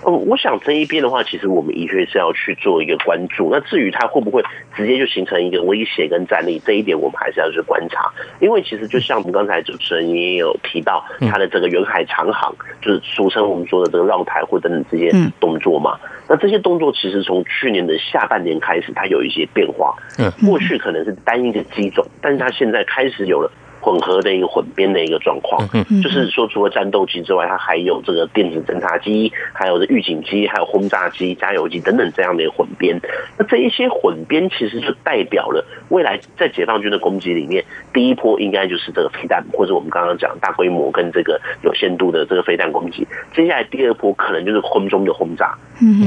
[0.04, 3.50] 哦，我想这一边的话，其实我们的确是要去做一个关注。
[3.52, 4.42] 那至于它会不会
[4.74, 8.10] 直接就形成一个威胁跟战力，这一点我们还是要去观察。
[8.40, 15.12] 因为其实就像我们刚才主持人也有提到，它的这个远海长航，就是俗称我们说的这个绕台或等等这些
[15.42, 16.00] 动作嘛。
[16.30, 19.94] 那这些动作其实从去年的下半年开始，它有一些变化。
[20.18, 23.52] 嗯，过去可能是单一的机种，但是它现在开始有了。
[23.88, 25.66] 混合的一个混编的一个状况，
[26.04, 33.00] 就是说，除了战斗机之外，它还有这个电子侦察机，还有这预警机，还有轰炸机、加油机等等这样的一个混编。
[33.40, 37.64] 那这一些混编其实就代表了未来在解放军的攻击里面，
[37.94, 43.08] 第一波应该就是这个飞弹，或者我们刚刚讲大规模跟这个有限度的这个飞弹攻击。
[43.34, 45.58] 接下来第二波可能就是空中的轰炸。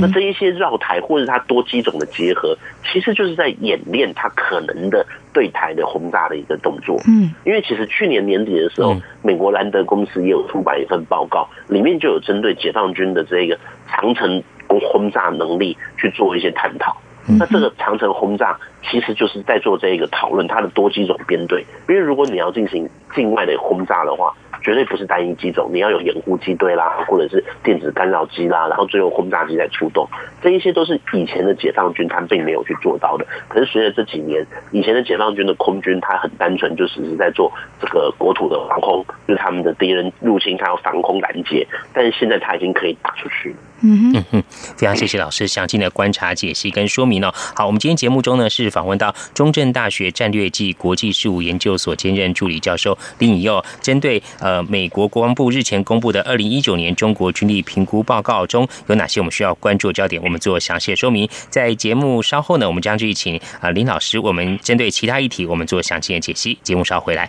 [0.01, 2.59] 那这一些绕台或者它多机种的结合，
[2.93, 5.07] 其实就是在演练它可能的。
[5.33, 13.57] 对台的轰炸的一个动作，嗯，因为其实去年年底的时候，美国兰德公司也有出版一份报告，里面就有针对解放军的这个
[13.87, 16.97] 长城轰炸能力去做一些探讨。
[17.39, 18.59] 那这个长城轰炸
[18.91, 24.35] 其实就是在做这一个讨论，它的多机种编队，因为如果你要进行境外的轰炸的话。
[24.63, 30.09] 绝对不是单一机种，你要有掩护机队啦，或者是电子干扰机啦，然后最后轰炸机再出动，
[30.43, 33.27] 这一些都是以前的解放军他并没有去做到的。
[33.49, 41.67] 可是随着这几年，以前的解放军的空军，他很单纯，就只是在做这个国土的防空，就是他们的敌人入侵，他要防空拦截。
[41.93, 43.57] 但是现在他已经可以打出去了。
[43.83, 44.43] 嗯哼，
[44.77, 47.35] 非常谢谢老师详尽的观察、解析跟说明哦。
[47.55, 54.61] 好，我们今天节目中呢是访问到中正大学战略暨国际事务研究所兼任助理教授林以佑，针对呃。
[54.71, 60.23] 美国国防部日前公布的二零一九年中国军力评估报告中有哪些我们需要关注的焦点？
[60.23, 61.29] 我们做详细的说明。
[61.49, 66.57] 在节目稍后呢，我们将去请啊林老师，我们针对其他议题，我们做详细的解析。
[66.63, 67.29] 节目稍后回来。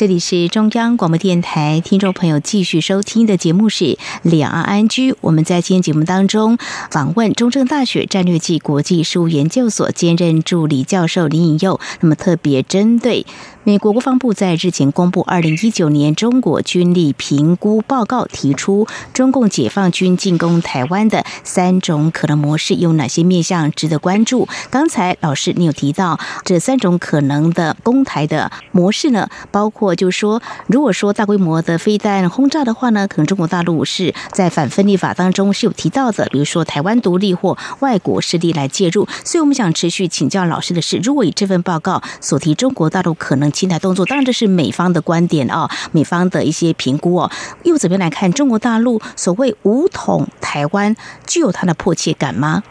[0.00, 3.84] 这里是中央广播电台，听众朋友继续收听的节目是
[4.22, 5.12] 《两岸安居》。
[5.20, 6.56] 我们在今天节目当中
[6.90, 13.26] 访问中正大学战略暨国际事务研究所兼任助理教授林颖佑，那么特别针对。
[13.62, 24.48] 美国国防部在日前公布二零一九年中国军力评估报告，提出中共解放军进攻台湾的三种可能模式，有哪些面向值得关注？
[24.70, 29.28] 刚才老师你有提到这三种可能的攻台的模式呢？
[29.50, 39.06] 包括就是说，如果说大规模的飞弹轰炸的话呢，可能中国大陆是在反分立法当中是有提到的，比如说台湾独立或外国势力来介入。
[39.22, 47.30] 所以我们想持续请教老师的是，如果以这份报告所提，中国大陆可能侵台动作，当然这是美方的观点啊，美方的一些评估哦。
[47.64, 50.94] 又怎么样来看中国大陆所谓武统台湾，
[51.26, 52.62] 具有它的迫切感吗？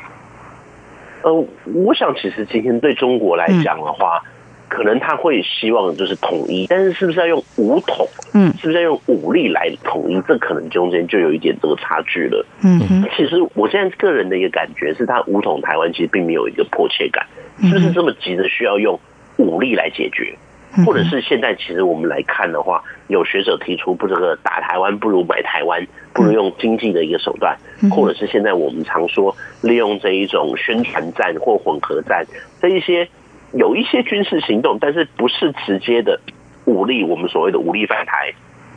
[1.21, 1.33] 呃，
[1.73, 4.21] 我想其实今天对中国来讲的话，
[4.69, 8.07] 可能他会希望就是统一，但是是不是要用武统？
[8.33, 10.21] 嗯，是不是要用武力来统一？
[10.27, 12.45] 这可能中间就有一点这个差距了。
[12.61, 17.25] 嗯，其实我现在个人的一个感觉是，他武统台湾其实并没有一个迫切感，
[17.63, 18.97] 是不是这么急着需要用
[19.35, 20.37] 武力来解决？
[20.85, 27.57] 或者是现在，其实我们来看的话，有学者提出，不这个打台湾不如买台湾，不如用经济的一个手段，
[27.91, 32.23] 或者是现在我们常说利用这一种宣传战或混合战
[32.61, 33.09] 这一些
[33.51, 36.19] 有一些军事行动，但是不是直接的
[36.65, 38.31] 武力，我们所谓的武力反台，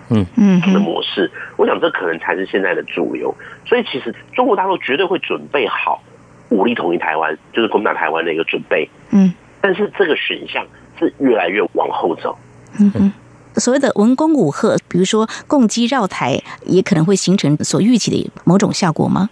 [0.08, 3.34] 嗯嗯的模式，我想这可能才是现在的主流。
[3.66, 6.02] 所以其实中国大陆绝对会准备好
[6.48, 8.88] 武力统一台湾，就是攻打台湾的一个准备。
[9.10, 10.66] 嗯，但是这个选项。
[10.98, 12.36] 是越来越往后走。
[12.78, 13.12] 嗯哼，
[13.56, 19.28] 所谓的文攻武赫，比如说攻击绕台，也可能会形成所预期的某种效果吗？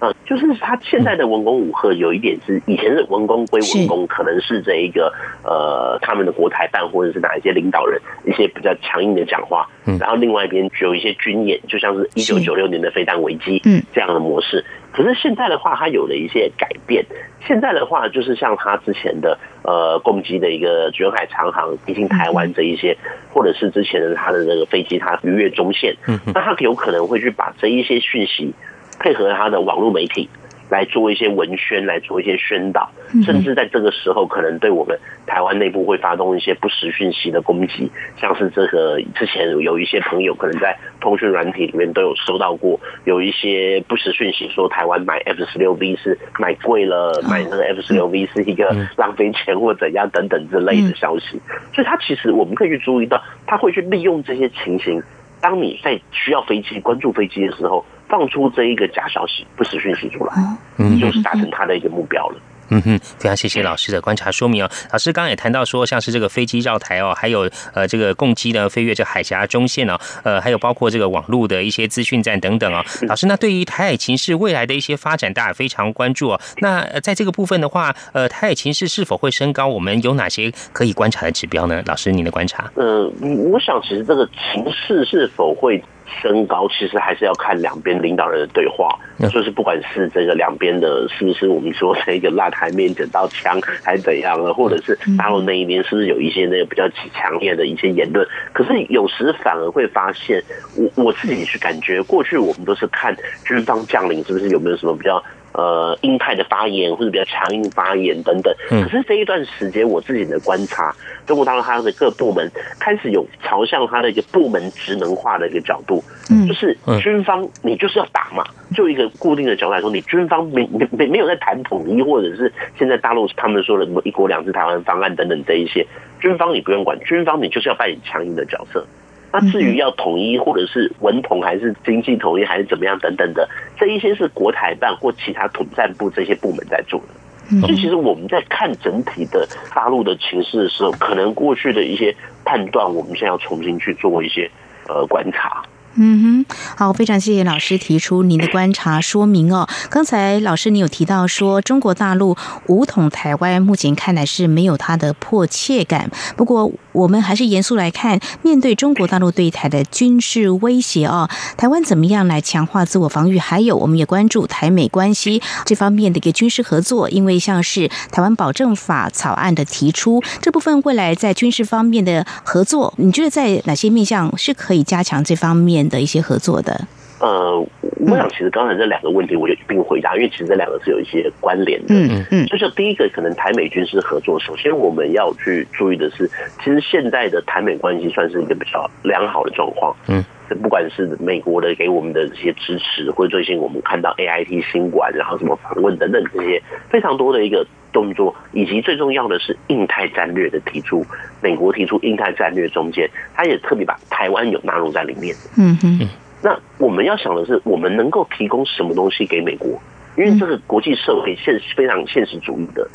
[0.00, 9.68] 嗯，就是他现在的文攻武赫有一点是，以前是文攻归文攻，可能是这一个呃他们的国台办或者是哪一些领导人一些比较强硬的讲话，
[9.98, 14.64] 然后另外一边有一些军演，就像是一九九六年的飞弹危机嗯这样的模式。
[14.92, 17.04] 可是现在的话，它有了一些改变。
[17.46, 22.96] 现在的话，就是像他之前的呃攻击的一个远海长航逼近台湾这一些，
[23.32, 25.94] 或者是之前的他的那个飞机，它逾越中线，
[26.34, 28.52] 那他有可能会去把这一些讯息
[28.98, 30.28] 配合他的网络媒体。
[30.68, 32.90] 来做一些文宣，来做一些宣导，
[33.24, 37.90] 甚至在这个时候，可能对我们台湾内部会发动一些不实讯息的攻击，
[38.20, 51.40] 像是这个之前有一些朋友可能在通讯软体里面都有收到过，有一些不实讯息说台湾买 F 十六 V 是买贵了，买那个 F 十六 V 是一个浪费钱或怎样等等之类的消息，
[51.74, 55.02] 所以他其实我们可以去注意到，他会去利用这些情形，
[55.40, 57.84] 当你在需要飞机、关注飞机的时候。
[58.08, 60.34] 放出这一个假消息、不实讯息出来，
[60.78, 62.36] 嗯，就是达成他的一个目标了。
[62.70, 64.70] 嗯哼，非常谢谢老师的观察说明哦。
[64.92, 72.84] 老师刚刚也谈到说，像是这个飞机绕台哦，还有呃这个共机呢飞越这海峡中线哦，呃还有包括这个网络的一些资讯站等等哦。
[73.08, 76.40] 老师，那对于台海情势未来的一些发展，大家非常关注哦。
[76.58, 79.66] 那在这个部分的话，呃台海情势是否会升高？
[79.66, 81.82] 我们有哪些可以观察的指标呢？
[81.86, 82.70] 老师，您的观察？
[82.74, 83.10] 呃，
[83.50, 85.82] 我想其实这个情势是否会。
[86.22, 88.98] 升高其实还是要看两边领导人的对话，
[89.30, 94.52] 就是不管是这个两边的，是不是我们说这个辣台面捡到枪，还是怎样了？
[94.52, 98.26] 或者是大陆那一边是不是有一些那个比较强烈的一些言论？
[98.52, 100.42] 可是有时反而会发现，
[100.76, 105.22] 我我自己去感觉，过去我们都是看军方将领是不是有没有什么比较。
[105.52, 110.94] 呃，鹰派的发言或者比较强硬发言等等，可是这一段时间我自己的观察，
[111.26, 116.02] 中国大陆它的各部门开始有朝向它的一个部门职能化的一个角度，
[116.46, 118.44] 就是军方你就是要打嘛，
[118.74, 125.86] 就一个固定的角度来说，你军方没没没有在谈统一，或者是现在大陆他们说的什么一国两制台湾方案等等这一些，
[126.20, 128.86] 军方你不用管，军方你就是要扮演强硬的角色。
[129.32, 133.48] 那至于要统一，或者是文统，还是经济统一，还是怎么样等等的，
[133.78, 137.60] 这一些是国台办或其他统战部这些部门在做的。
[137.60, 142.14] 所以，其实我们在看整体的大陆的情势的时候，可能过去的一些
[142.44, 144.50] 判断，我们现在要重新去做一些
[144.86, 145.62] 呃观察。
[146.00, 149.66] 嗯哼，好，非常谢谢老师提出您的观察说明哦。
[149.90, 156.10] 刚才老师你有提到说，中国大陆武统台湾，目前看来是没有它的迫切感。
[156.36, 163.38] 不过，我们还是严肃来看，面对中国大陆对台的军事威胁哦，台湾怎么样来强化自我防御？
[163.38, 175.78] 还有，我们也关注台美关系这方面的一个军事合作，因为像是台湾保证法草案的提出，这部分未来在军事方面的合作，你觉得在哪些面向是可以加强这方面？
[175.88, 176.88] 的一些合作的，
[177.20, 177.66] 呃，
[178.00, 181.94] 我想，其实刚才这两个问题，我就一并回答，因为其实这两个是有一些关联的。
[181.94, 186.28] 嗯嗯，就是第一个，可能台美军事合作，首先我们要去注意的是，
[186.62, 189.94] 其实现在的台美关系算是一个比较良好的状况。
[190.06, 190.24] 嗯，
[190.62, 201.04] 不管是美国的给我们的这些支持，或者最近我们看到 A I T 新馆，然后什么访问等等这些非常多的一个动作，以及最重要的是印太战略的提出，
[201.42, 205.34] 美国提出印太战略中间，他也特别把台湾有纳入在里面。
[205.56, 206.08] 嗯哼。
[206.40, 209.80] 那我们要想的是，我们能够提供什么东西给美国？
[210.16, 212.88] 因为这个国际社会现非常现实主义的，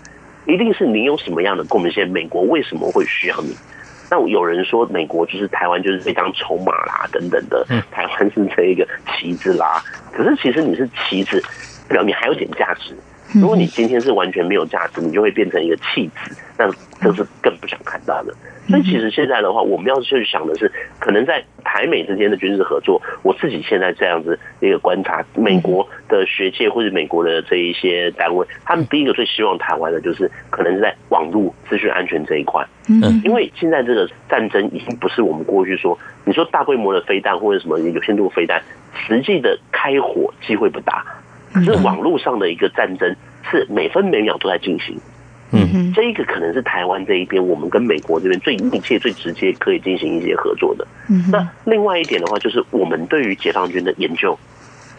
[0.45, 3.55] 一定是你有什么样的贡献，美国为什么会需要你？
[4.11, 9.81] 那有人说美国就是台湾就是被当筹码啦，等等的，台湾是这一个旗子啦。
[10.11, 11.41] 可是其实你是旗子，
[11.87, 12.95] 表明还有点价值。
[13.33, 16.69] 如果你今天是完全没有价值，你就会变成一个弃子，那
[17.01, 18.33] 这是更不想看到的。
[18.67, 38.61] 所以其实现在的话，我们要去想的是，可能在台美之间的军事合作，我自己现在这样子一个观察，美国的学界或者美国的这一些单位，他们第一个最希望台湾的就是可能是在网络资讯安全这一块，嗯，因为现在这个战争已经不是我们过去说，你说大规模的飞弹或者什么有限度飞弹，
[38.93, 41.03] 实际的开火机会不大。
[41.53, 43.15] 可是网络上的一个战争
[43.51, 44.97] 是每分每秒都在进行，
[45.53, 50.87] 嗯，这一个可能是台湾这一边，我们跟美国这边最密切、最直接可以进行一些合作的。
[51.09, 54.37] 嗯，那另外一点的话，就是我们对于解放军的研究，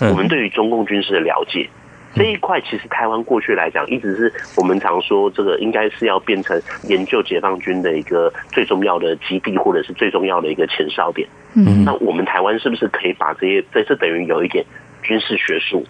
[0.00, 1.68] 我们对于中共军事的了解
[2.14, 11.28] 这一块，其实台湾过去来讲，一直是我们常说这个应该是要变成研究解放军的一个最重要的基地，或者是最重要的一个前哨点。
[11.54, 14.64] 嗯，那我们台湾是不是可以把这些，这是等于有一点
[15.02, 15.84] 军事学术？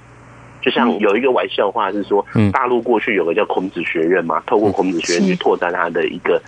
[0.64, 6.40] 就像有一个玩笑话是说，大陆过去有个叫孔子学院嘛，透过孔子学院去拓展它的一个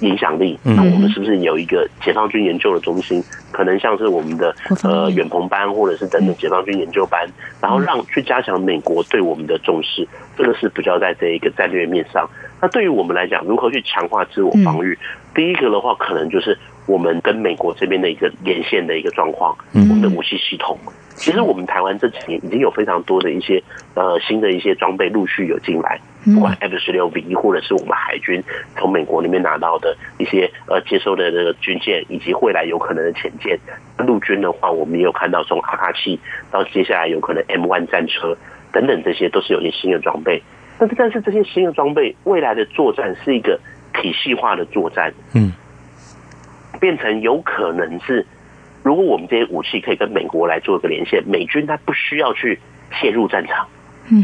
[0.00, 0.58] 影响力。
[0.64, 3.22] 那我们是不是有一个解放军研究的中心？
[3.52, 4.52] 可能像是我们的
[4.82, 7.24] 呃远鹏班，或者是等等解放军研究班，
[7.60, 10.08] 然后让去加强美国对我们的重视。
[10.36, 12.28] 这个是比较在这一个战略面上。
[12.60, 14.98] 那对于我们来讲，如何去强化自我防御？
[15.34, 20.76] 第一个的话，可能就是我们跟美国这边的一个连线的一个状况，我们的武器系统。
[21.22, 23.62] 其实我们台湾这几年已经有非常多的一些
[23.94, 28.42] 呃新的一些装备陆续有进来，不管 F 十六 V 或者是我们海军
[28.76, 33.56] 从美国那边拿到的一些呃接收的这个军舰，以及未来有可能的潜舰。
[33.98, 36.18] 陆军的话，我们也有看到从阿卡奇
[36.50, 38.36] 到接下来有可能 M one 战车
[38.72, 40.42] 等等，这些都是有些新的装备。
[40.76, 43.60] 但是但是这些新的装备未来的作战是一个
[43.94, 45.52] 体系化的作战，嗯，
[46.80, 48.26] 变成有可能是。
[48.82, 52.58] 如果我们这些武器可以跟美国来做一个连线，美军他不需要去
[52.92, 53.66] 切入战场，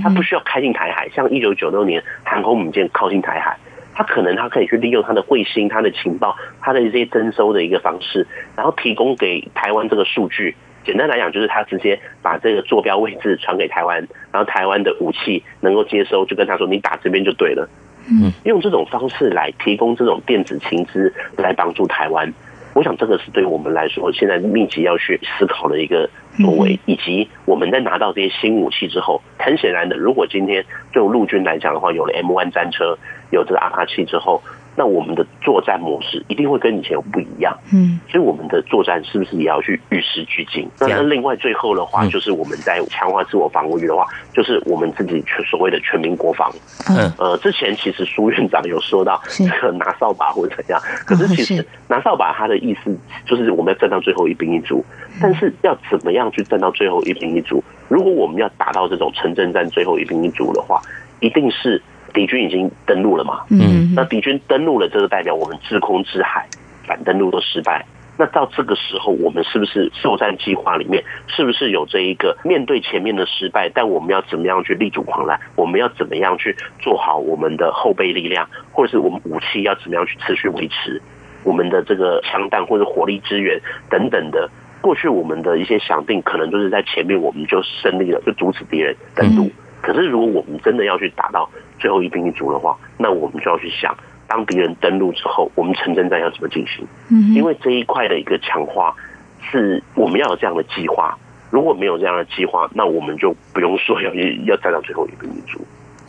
[0.03, 3.57] 他不需要开进台海，像一九九六年航空母舰靠近台海，
[3.95, 10.57] 他可能他可以去利用他的卫星、他的情报、他的一些征收的一个方式，然后提供给台湾这个数据。
[10.85, 13.99] 简单来讲，就是他直接把这个坐标位置传给台湾，
[14.33, 17.69] 然后台湾的武器能够接收，就跟他说你打这边就对了。
[18.11, 22.33] 嗯，用这种方式来提供这种电子情资来帮助台湾。
[22.79, 32.97] 我想这个是对我们来说，现在密集要去思考的一个作为，以及我们在拿到这些新武器之后，很显然的，如果今天就陆军来讲的话，有了 M one 战车，
[33.33, 34.41] 有这个阿帕奇之后。
[34.79, 40.71] 那我们的作战模式一定会跟以前有不一样，嗯，所以我们的作战是不是也要去与时俱进？
[40.79, 46.49] 那另外最后的话，就是我们在强化自我防御的话，就是我们自己全所谓的全民国防。
[46.89, 54.85] 嗯，呃，之前其实苏院长有说到这个拿扫把或者怎样，可是其实拿扫把它的意思就是我们要站到最后一兵一卒，
[55.21, 57.61] 但是要怎么样去站到最后一兵一卒？
[57.89, 60.81] 如果我们要达到这种城镇战最后一兵一卒的话，
[61.19, 61.83] 一定是。
[62.13, 63.45] 敌军已经登陆了嘛？
[63.51, 66.47] 嗯，那敌军登陆了，这个代表我们制空制海
[66.87, 67.85] 反登陆都失败。
[68.21, 75.39] 那到这个时候，我们是不是作战计划里面是不是有这一个面对前面的失败，但我们要怎么样去力主狂澜？
[75.55, 81.01] 我们要怎么样去做好我们的后备力量，或者是我们武器要怎么样去持续维持
[81.45, 84.51] 我们的这个枪弹或者火力支援等等的？
[84.81, 89.49] 过去我们的一些想定，可能就是在前面我们就胜利了，就阻止敌人登陆。
[89.81, 91.49] 可是如果我们真的要去打到
[91.79, 96.87] 最后一兵一卒的话，那我们就要去想，当敌人登陆之后，我们城镇战要怎么进行？
[97.11, 98.95] 嗯，因为这一块的一个强化，
[99.41, 101.17] 是我们要有这样的计划。
[101.51, 104.13] 如果没有这样的计划，那我们就不用说要
[104.45, 105.59] 要站到最后一兵一卒。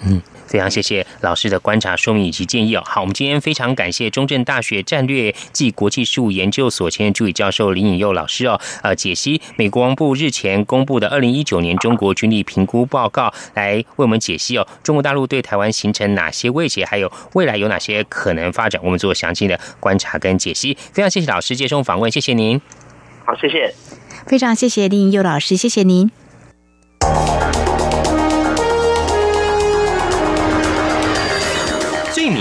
[0.05, 0.21] 嗯。
[0.47, 2.81] 非常谢谢老师的观察说明以及建议哦。
[2.83, 20.75] 好，我们今天非常感谢中正大学战略暨国际事务研究所前任助理教授林颖佑老师哦，呃，解析美国防部日前公布的二零一九年中国军力评估报告，来为我们解析哦，中国大陆对台湾形成哪些威胁，还有未来有哪些可能发展，我们做详细的观察跟解析。
[20.91, 22.59] 非常谢谢老师接受访问，谢谢您。
[23.23, 23.71] 好，谢谢。
[24.25, 26.09] 非常谢谢林颖佑老师，谢谢您。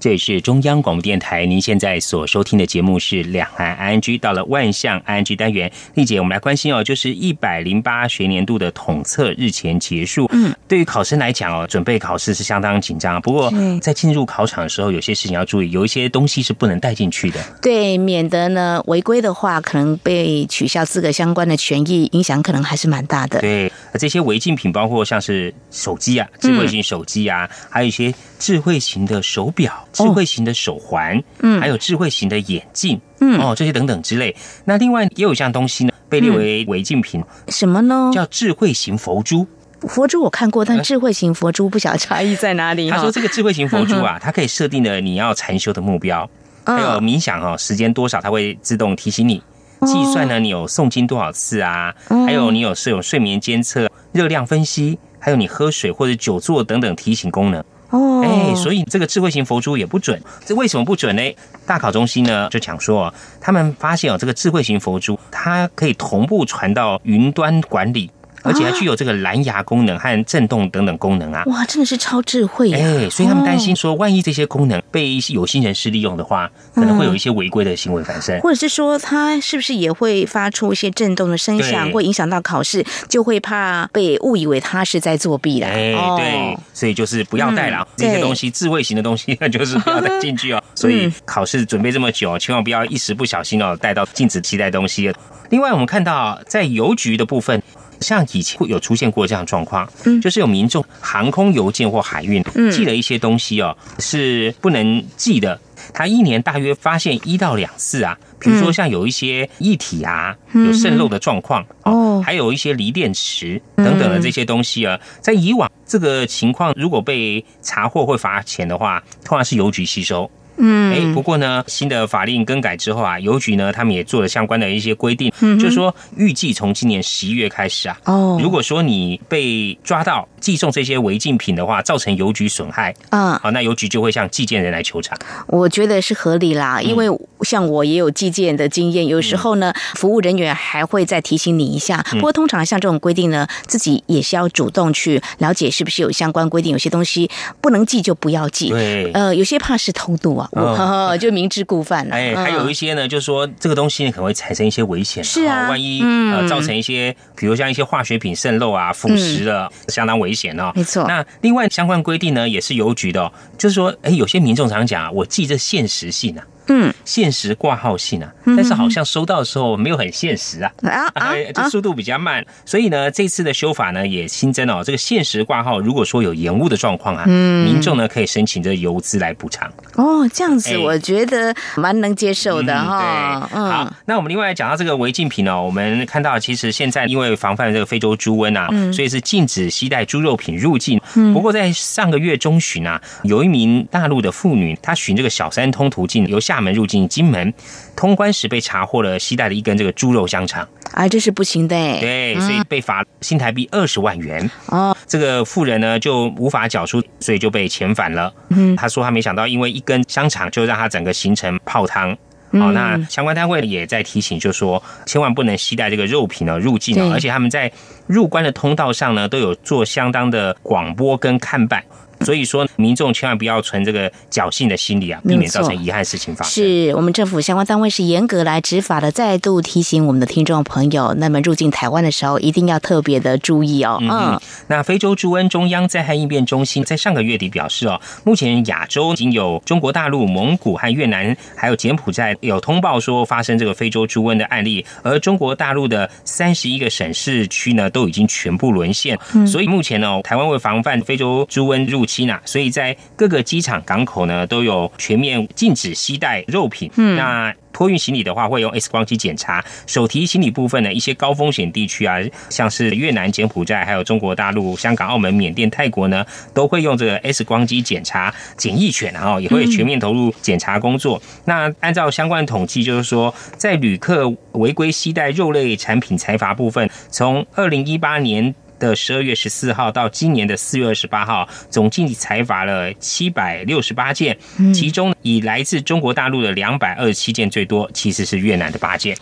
[0.00, 10.26] 这里是中央广播电台，您现在所收听的节目是两岸 ING，到了万象 ING 单元，丽姐，我们来关心哦，就是一百零八学年度的统测日前结束。
[10.32, 13.20] 嗯，对于考生来讲哦，准备考试是相当紧张。
[13.20, 17.38] 不过在进入考场的时候，有些事情要注意，有一些东西是不能带进去的。
[17.60, 23.38] 对，免得呢违规的话，可能被取消资格相关的权益，影响可能还是蛮大的。
[23.42, 29.86] 对，这些违禁品包括像是手机啊，智慧型手机啊，还有一些智慧型的手表。
[29.92, 34.34] 智慧型的手环，嗯，还有智慧型的眼镜，嗯，哦，这些等等之类。
[34.64, 38.10] 那另外也有一项东西呢，被列为违禁品，什么呢？
[38.14, 39.46] 叫智慧型佛珠。
[39.88, 42.90] 佛珠我看过，但智慧型佛珠不晓得差异在哪里。
[42.90, 46.28] 他说这个智慧型佛珠啊，它可以设定了你要禅修的目标，
[46.64, 49.42] 还有冥想哦时间多少，它会自动提醒你，
[49.86, 51.94] 计算呢你有诵经多少次啊，
[52.26, 57.64] 还有你有是有睡眠监测、热量分析，还有你喝水或者久坐等等提醒功能。
[57.90, 61.22] 哦，哎，所以这个智慧型佛珠也不准，这为什么不准呢？
[61.66, 68.10] 大考中心呢就讲说，他们发现哦，这个智慧型佛珠它可以同步传到云端管理。
[68.42, 71.42] 而且还具有这个蓝牙功能和震动等等功能啊！
[71.46, 73.08] 哇，真的是超智慧哎！
[73.10, 78.38] 所以他们担心说，万一这些功能被有心人士利用的话，可能会有一些违规的行为发生。
[78.40, 85.66] 或者是说，它是不是也会发出一些震动的声响，会影响到考试，就会怕被误以为他是在作弊了。
[85.66, 90.62] 哎，对，所以就是不要带了这些东西，智慧型的东西， 那就是不要带进去哦。
[90.74, 95.12] 所以考试准备这么久，千万不要一时不小心哦，带到禁止期待东西。
[95.50, 97.62] 另外，我们看到在邮局的部分。
[98.00, 105.60] 像以前会有出现过这样状况，嗯，就是有民众航空邮件或海运寄了一些东西哦，是不能寄的。
[105.92, 120.30] 他一年大约发现一到两次啊，比如说像有一些液体啊有渗漏的状况哦，还有一些锂电池等等的这些东西啊，在以往这个情况如果被查获会罚钱的话，通常是邮局吸收。
[120.60, 135.16] 嗯，哎，不过呢，新的法令更改之后啊，邮局呢，他们也做了相关的一些规定，嗯就是说，预计从今年十一月开始啊，哦，如果说你被抓到寄送这些违禁品的话，造成邮局损害，啊，好，那邮局就会向寄件人来求偿。
[135.46, 137.06] 我觉得是合理啦，因为
[137.42, 142.04] 像我也有寄件的经验，有时候呢，服务人员还会再提醒你一下。
[142.10, 147.30] 不过通常像这种规定呢，自己也是要主动去了解是不是有相关规定，有些东西
[147.60, 148.68] 不能寄就不要寄。
[148.68, 150.48] 对，呃，有些怕是偷渡啊。
[150.58, 152.14] 哦，就明知故犯了。
[152.14, 155.22] 哎，还有一些呢，就是说这个东西可能会产生一些危险。
[155.22, 160.72] 是啊，万一呃造成一些，比如像一些化学品渗漏啊、腐蚀了，相当危险哦。
[160.74, 161.04] 没错。
[161.06, 166.44] 那另外相关规定呢，也是邮局的，就是说，哎，有些民众常讲啊，我记这现实性啊。
[166.70, 170.72] 嗯，限时挂号信啊，但是好像收到的时候没有很现实啊，
[171.14, 179.68] 啊，这速度比较慢，所以呢，这次的修法呢也新增哦，这个限时挂号，如果说有延误的状况啊，民众呢可以申请这邮资来补偿。
[179.96, 183.48] 哦，这样子我觉得蛮能接受的哈。
[183.50, 191.00] 对，好，那我们另外讲到这个违禁品呢，我们看到其实现在因为防范这个非洲猪瘟啊，所以是禁止携带猪肉品入境。
[191.34, 197.54] 不过在上个月中旬啊，有一名大陆的妇女，她循这个小三通途径由厦门入境金门，
[197.96, 204.48] 通关时被查获了携带的一根这个猪肉香肠，啊，这是不行的，对，所以被罚新台币二十万元。
[204.66, 208.30] 哦，这个富人呢就无法缴出，所以就被遣返了。
[208.50, 212.10] 嗯他说他没想到，因为一根香肠就让他整个行程泡汤。
[212.10, 212.18] 好、
[212.52, 217.72] 嗯那相关单位也在提醒，就说千万不能携带这个肉品呢入境哦，而且他们在
[218.06, 221.82] 入关的通道上呢都有做相当的广播跟看板。
[222.24, 226.64] 所以说，民众千万不要存这个侥幸的心理啊，避免造成遗憾事情发生。
[226.64, 233.98] 是我们政府相关单位是严格来执法的，再度提醒我们的听众朋友，那么入境台湾的时候一定要特别的注意哦。
[234.02, 249.18] 嗯，那非洲猪瘟中央灾害应变中心在上个月底表示哦，目前亚洲已经有中国大陆、蒙古和越南，还有柬埔寨有通报说发生这个非洲猪瘟的案例，而中国大陆的三十一个省市区呢都已经全部沦陷。
[249.34, 252.06] 嗯所以目前呢，台湾为防范非洲猪瘟入
[252.44, 256.90] 所以在各个机场、港口呢都有全面禁止携带肉品。
[256.96, 259.64] 嗯那托运行李的话，会用 X 光机检查。
[259.86, 271.22] 手提行李部分呢，一些高风险地区啊，像是越南、柬埔寨，还有中国大陆、香港、澳门、缅甸、泰国呢，都会用这个 X 光机检查检疫犬，然后也会全面投入检查工作。
[271.44, 278.52] 那按照相关统计，就是说，在旅客违规携带肉类产品财阀部分，从二零一八年。
[278.80, 284.74] 的十二月十四号到今年的四月二十八号，总计裁罚了七百六十八件，嗯。
[284.74, 289.16] 其中以来自中国大陆的两百二十七件最多，其实是越南的八件。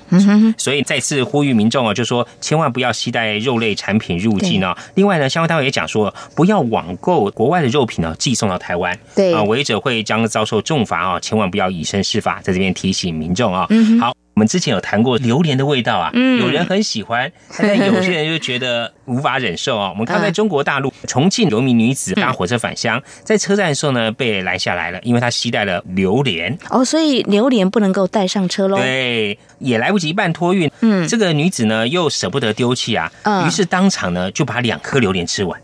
[0.57, 4.77] 所以再次呼吁民众哦，就说千万不要携带肉类产品入境哦。
[4.95, 9.35] 另外呢，相关单位也讲说，不要网购国外的肉品呢寄送到台湾，对。
[9.35, 13.67] 啊，违者会将遭受重罚啊，千万不要以身试法，在这边提醒民众啊、
[14.01, 14.15] 好。
[14.39, 19.91] 我们之前有谈过榴莲的味道啊，嗯有人很喜欢，但有些人就觉得无法忍受啊。
[19.91, 26.57] 我们看在嗯中国大陆重庆有一名女子搭火车返乡，在车站的时候呢被拦下来了，因为她携带了榴莲。
[26.71, 28.77] 哦，所以榴莲不能够带上车喽。
[28.77, 30.71] 对，也来不及办托运。
[30.83, 35.61] 嗯这个女子呢又舍不得丢弃啊，嗯于是当场呢就把两颗榴莲吃完。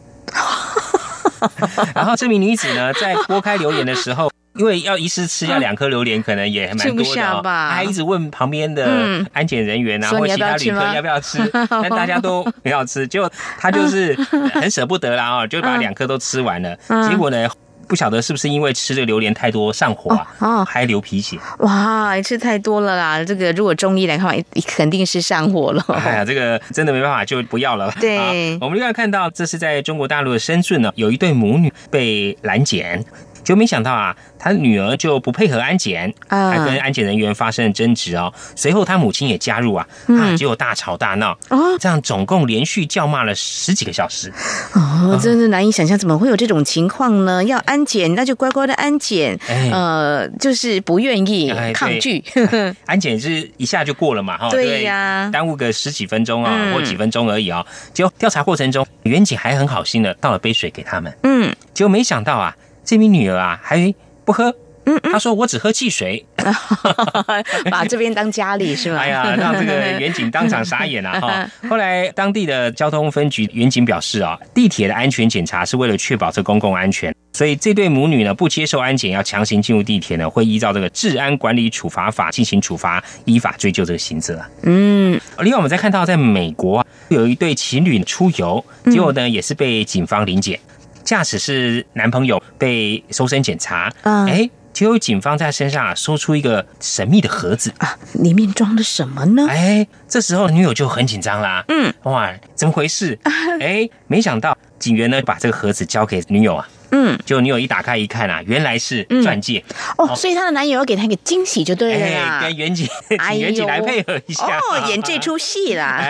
[1.94, 4.28] 然后这名女子呢在剥开榴莲的时候。
[4.56, 7.42] 因为要一次吃掉两颗榴莲，可能也蛮多的哦。
[7.42, 11.38] 吧他还一直问旁边的嗯安检人员啊，或其他旅客要不要吃，
[11.68, 14.14] 但大家都不要吃，结果他就是
[14.54, 16.76] 很舍不得啦哦，就把两颗都吃完了。
[16.88, 17.48] 嗯结果呢，
[17.88, 21.36] 不晓得是不是因为吃这个榴莲太多上火啊，哦还流鼻血。
[21.58, 23.24] 哇，吃太多了啦！
[23.24, 25.84] 这个如果中医来看，肯定是上火了。
[25.88, 27.92] 哎呀，这个真的没办法，就不要了。
[28.00, 33.04] 对我们另外看到，这是在中国大陆的深圳呢，有一对母女被拦检。
[33.44, 36.50] 就没想到啊，他女儿就不配合安检，啊。
[36.50, 38.32] 还跟安检人员发生了争执哦。
[38.56, 40.18] 随后他母亲也加入啊，嗯。
[40.18, 41.76] 啊，结果大吵大闹，哦。
[41.78, 44.32] 这样总共连续叫骂了十几个小时。
[44.72, 47.44] 哦，真的难以想象，怎么会有这种情况呢？
[47.44, 49.70] 要安检，那就乖乖的安检，哎。
[49.72, 52.24] 呃，就是不愿意抗拒。
[52.86, 55.28] 安检是一下就过了嘛，哈，对呀。
[55.32, 56.74] 耽误个十几分钟啊、嗯。
[56.74, 63.92] 或几分钟而已啊、结果调查过程中，远景还很好心的倒了杯水给他们，嗯，结果没想到啊，这名女儿啊还
[64.24, 64.54] 不喝，
[64.86, 66.24] 嗯，她说我只喝汽水，
[67.70, 68.98] 把这边当家里是吗？
[68.98, 71.20] 哎呀，让这个远景当场傻眼啊！
[71.20, 84.48] 哈， 后来当地的交通分局远景表示啊，地铁的安全检查是为了确保这公共安全，所以这对母女呢不接受安检，要强行进入地铁呢，会依照这个治安管理处罚法进行处罚，依法追究这个刑责啊。
[84.62, 90.58] 嗯，另外，我们再看到，在美国啊，有一对情侣出游，结果呢，也是被警方临检，
[91.04, 94.26] 驾驶是男朋友被搜身检查，嗯。
[94.26, 99.46] 哎，结果警方在他身上啊搜出一个神秘的盒子，啊，里面装的什么呢？
[99.48, 103.18] 哎，这时候女友就很紧张啦，嗯，哇，怎么回事？
[103.60, 109.62] 哎，没想到警员呢把这个盒子交给女友啊，嗯，结果女友一打开一看啊，原来是钻戒，
[109.98, 112.38] 哦，所以她的男友要给她一个惊喜就对了啦。
[112.38, 112.86] 哎，跟袁景
[113.18, 113.40] 哎呦。
[113.40, 116.00] 请远景来配合一下，哦，演这出戏啦。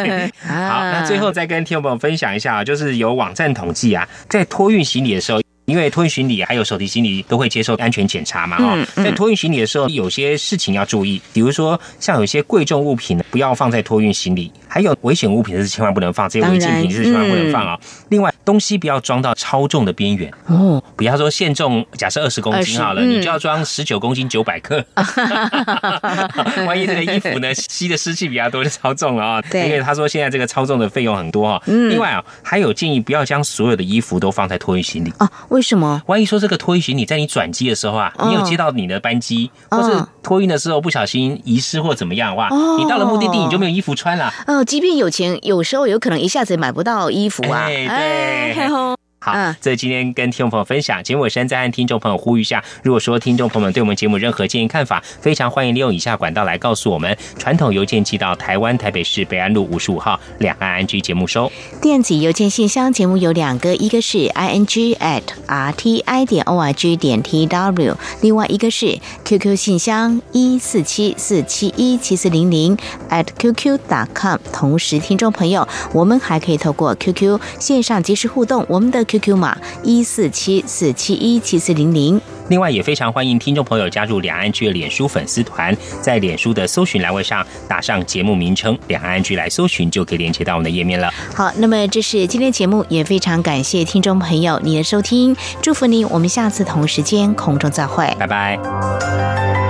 [0.48, 5.42] 好，那最后再跟听众朋友分享一下啊，就是有网站统计啊，在托运行李的时候。
[5.70, 8.86] 因为托运行李还有手提行李都会接受安全检查嘛，哈、嗯。
[8.96, 23.10] 嗯在托运行李的时候，有些事情要注意，比如说像有些贵重物品不要放在托运行李，还有危险物品是千万不能放，这些违禁品是千万不能放啊、另外，东西不要装到超重的边缘，哦，比方说限重，假设二十公斤好了，嗯。
[23.10, 24.84] 你就要装十九公斤九百克。
[26.66, 29.66] 万一这个衣服呢吸的湿气比较多，就超重了啊、 对。
[29.66, 31.90] 因为他说现在这个超重的费用很多啊、嗯。
[31.90, 35.12] 另外啊，还有建议不要将所有的衣服都放在托运行李。
[35.18, 36.02] 哦，为什么？
[36.06, 44.32] 万一说这个托运行李在你转机的时候啊，哦你有接到你的班机，或是托运的时候不小心遗失或怎么样的话，哦你到了目的地你就没有衣服穿了。
[44.46, 47.64] 呃，即便有钱，有时候有可能一下子买不到衣服啊。
[47.66, 61.50] 哎对好，这今天跟听众朋友分享节目尾声，再和听众朋友呼吁一下，如果说听众朋友们对我们节目任何建议看法，非常欢迎利用以下管道来告诉我们：传统邮件寄到台湾台北市北安路五十五号两岸安居节目收；
[61.82, 69.54] 电子邮件信箱节目有两个，一个是 i n g at r t i 点 o r g 点 t w，另外一个是 QQ
[69.54, 72.74] 信箱一四七四七一七四零零
[73.10, 74.38] at qq dot com。
[74.50, 79.04] 同时，听众朋友，我们还可以透过 QQ 线上即时互动，我们的。
[79.10, 82.20] QQ 码一四七四七一七四零零。
[82.48, 91.08] 另外，也非常欢迎听众朋友加入两岸剧的脸书粉丝团，在脸书的搜寻栏位上打上节目名称“两岸剧”来搜寻，就可以连接到我们的页面了。
[91.32, 99.69] 好，那么这是今天节目，也非常感谢听众朋友你的收听，祝福您，我们下次同时间空中再会，拜拜。